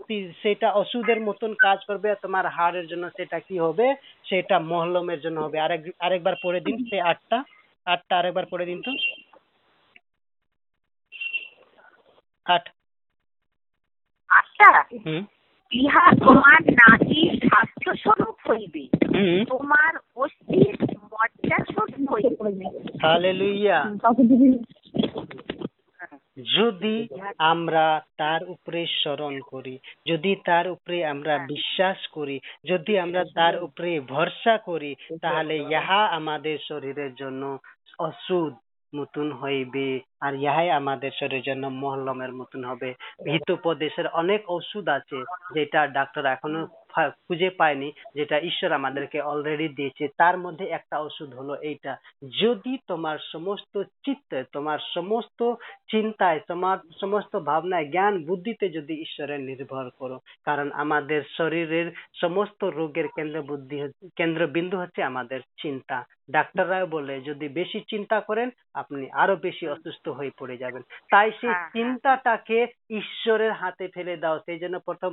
[0.42, 3.86] সেটা ওষুধের মতন কাজ করবে তোমার হাড়ের জন্য সেটা কি হবে?
[4.24, 7.38] সেটা মহলমের জন্য হবে। আরেক আরেকবার পড়ে দিন সে আটটা।
[7.86, 8.92] আটটা আরেকবার পড়ে দিন তো।
[12.46, 12.64] আট।
[14.30, 14.68] আচ্ছা
[15.72, 18.82] ইহা তোমার নাতির স্বাস্থ্য স্বরূপ হইবে
[19.48, 20.74] তোমার অস্থির
[21.12, 22.66] মজ্জা স্বরূপ হইবে।
[23.02, 23.78] হালেলুইয়া
[26.56, 26.96] যদি
[27.38, 27.86] আমরা
[28.16, 29.74] তার উপরে স্মরণ করি
[30.06, 34.92] যদি তার উপরে আমরা বিশ্বাস করি যদি আমরা তার উপরে ভরসা করি
[35.22, 37.42] তাহলে ইহা আমাদের শরীরের জন্য
[37.98, 38.52] ওষুধ
[38.98, 39.88] মতন হইবে
[40.20, 42.90] আর ইহাই আমাদের শরীরের জন্য মহল্লমের মতন হবে।
[43.26, 45.18] হিতোপদেশের অনেক ওষুধ আছে
[45.54, 46.62] যেটা ডাক্তার এখনও
[46.96, 51.92] খুঁজে পায়নি যেটা ঈশ্বর আমাদেরকে অলরেডি দিয়েছে। তার মধ্যে একটা ওষুধ হলো এইটা।
[52.40, 53.74] যদি তোমার সমস্ত
[54.04, 55.40] চিত্তে তোমার সমস্ত
[55.88, 61.86] চিন্তায় তোমার সমস্ত ভাবনায় জ্ঞান বুদ্ধিতে যদি ঈশ্বরের নির্ভর করো কারণ আমাদের শরীরের
[62.20, 63.76] সমস্ত রোগের কেন্দ্র বুদ্ধি
[64.16, 65.96] কেন্দ্রবিন্দু হচ্ছে আমাদের চিন্তা।
[66.30, 71.50] ডাক্তাররাও বলে যদি বেশি চিন্তা করেন আপনি আরও বেশি অসুস্থ হয়ে পড়ে যাবেন। তাই সেই
[71.50, 72.58] হ্যাঁ, হ্যাঁ। চিন্তাটাকে
[72.92, 75.10] ঈশ্বরের হাতে ফেলে দাও। সেই জন্য প্রথম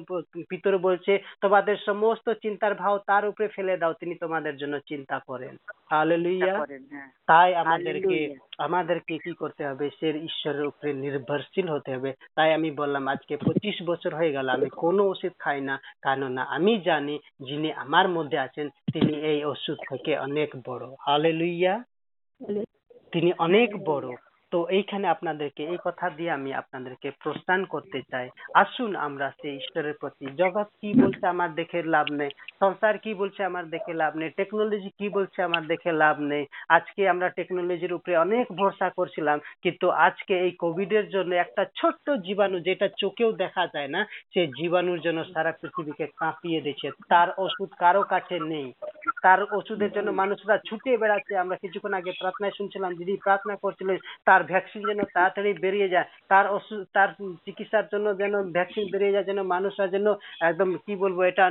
[0.49, 5.57] পিতর বলছে তোমাদের সমস্ত চিন্তার ভাও তার উপরে ফেলে দাও তিনি তোমাদের জন্য চিন্তা করেন।
[5.91, 9.89] হালেলুইয়া হ্যাঁ। তাই আমাদেরকে আমাদেরকে কি করতে হবে?
[9.99, 14.69] সে ঈশ্বরের উপরে নির্ভরশীল হতে হবে। তাই আমি বললাম আজকে পঁচিশ বছর হয়ে গেল আমি
[14.69, 20.17] কোনো ওষুধ খাই না কেননা আমি জানি যিনি আমার মধ্যে আছেন তিনি এই ওষুধ থেকে
[20.17, 21.83] অনেক বড়। হালেলুইয়া
[23.11, 24.15] তিনি অনেক বড়।
[24.53, 28.27] তো এইখানে আপনাদেরকে, এই কথা দিয়ে আমি আপনাদেরকে প্রস্থান করতে চাই।
[28.63, 32.31] আসুন আমরা সেই ঈশ্বরের প্রতি, জগৎ কি বলছে আমার দেখে লাভ নেই,
[32.61, 36.43] সংসার কি বলছে আমার দেখে লাভ নেই টেকনোলজি কি বলছে আমার দেখে লাভ নেই।
[36.77, 42.05] আজকে আমরা টেকনোলজির উপরে অনেক ভরসা করছিলাম, কিন্তু আজকে এই কোভিড এর জন্য একটা ছোট্ট
[42.27, 44.01] জীবাণু যেটা চোখেও দেখা যায় না
[44.33, 48.67] সেই জীবাণুর জন্য সারা পৃথিবীকে কাঁপিয়ে দিচ্ছে তার ওষুধ কারও কাছে নেই।
[49.25, 53.97] তার ওষুধের জন্য মানুষরা ছুটে বেড়াচ্ছে। আমরা কিছুক্ষণ আগে প্রার্থনায় শুনছিলাম, দিদি প্রার্থনা করছিলেন,
[54.27, 57.09] তার ভ্যাকসিন যেন তাড়াতাড়ি বেরিয়ে যায়, তার ওষুধ তার
[57.45, 60.07] চিকিৎসার জন্য যেন ভ্যাকসিন বেরিয়ে যায়, যেন মানুষরা যেন
[60.41, 61.45] একদম কি বলব এটা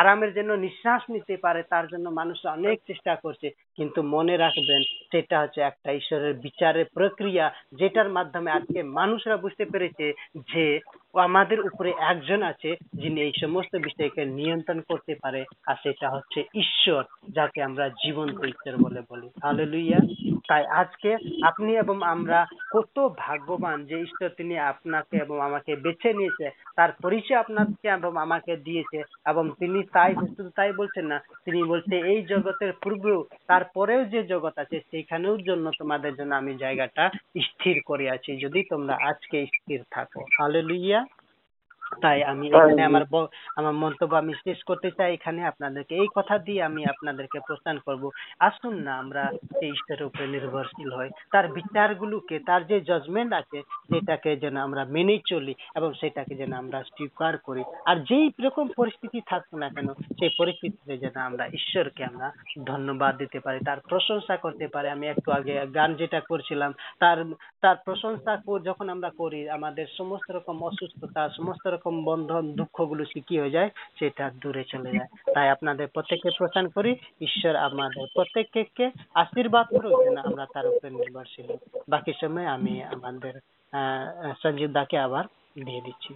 [0.00, 5.40] আরামের জন্য নিঃশ্বাস নিতে পারে, তার জন্য মানুষরা অনেক চেষ্টা করছে। কিন্তু মনে রাখবেন, সেটা
[5.40, 10.12] হচ্ছে একটা ঈশ্বরের বিচারের প্রক্রিয়া, যেটার মাধ্যমে আজকে মানুষরা বুঝতে পেরেছে
[10.52, 10.80] যে
[11.14, 17.04] আমাদের উপরে একজন আছে যিনি এই সমস্ত বিষয়কে নিয়ন্ত্রণ করতে পারে, আর সেটা হচ্ছে ঈশ্বর,
[17.28, 19.98] যাকে আমরা জীবন্ত ঈশ্বর বলে বলি। হালেলুইয়া
[20.48, 26.50] তাই আজকে আপনি এবং আমরা কত ভাগ্যবান যে ঈশ্বর তিনি আপনাকে এবং আমাকে বেছে নিয়েছে,
[26.76, 31.98] তার পরিচয় আপনাকে এবং আমাকে দিয়েছে, এবং তিনি তাই, শুধু তাই বলছেন না, তিনি বলছে,
[31.98, 33.24] এই জগতের পূর্বেও
[33.66, 37.04] তারপরেও যে জগৎ আছে সেইখানেও জন্য তোমাদের জন্য আমি জায়গাটা
[37.46, 41.00] স্থির করে আছি যদি তোমরা আজকে স্থির থাকো। হালেলুইয়া
[42.02, 43.04] তাই আমি এখানে আমার
[43.56, 48.02] আমার মন্তব্য আমি শেষ করতে চাই। এখানে আপনাদেরকে এই কথা দিয়ে আমি আপনাদেরকে প্রস্থান করব।
[48.40, 49.22] আসুন না আমরা
[49.62, 53.58] এই ঈশ্বরের উপরে নির্ভরশীল হই। তার বিচারগুলোকে তার যে জাজমেন্ট আছে
[53.90, 59.18] সেটাকে যেন আমরা মেনে চলি এবং সেটাকে যেন আমরা স্বীকার করি। আর যেই রকম পরিস্থিতি
[59.26, 59.88] থাকুক না কেন
[60.18, 62.28] সেই পরিস্থিতিতে যেন আমরা ঈশ্বরকে আমরা
[62.66, 67.18] ধন্যবাদ দিতে পারি তার প্রশংসা করতে পারি। আমি একটু আগে গান যেটা করছিলাম তার
[67.60, 68.32] তার প্রশংসা
[68.64, 73.70] যখন আমরা করি আমাদের সমস্ত রকম অসুস্থতা সমস্ত রকম বন্ধন, দুঃখগুলো কি হয়ে যায়?
[73.98, 80.16] সেটা দূরে চলে যায়। তাই আপনাদের প্রত্যেককে প্রচার করি, ঈশ্বর আমাদের প্রত্যেককে আশীর্বাদ করুক যেন
[80.18, 83.34] আমরা তার উপরে নির্ভরশীল। বাকি সময় আমি আমাদের,
[83.72, 85.24] আহ, সঞ্জীব দাকে আবার
[85.64, 86.14] দিয়ে দিচ্ছি।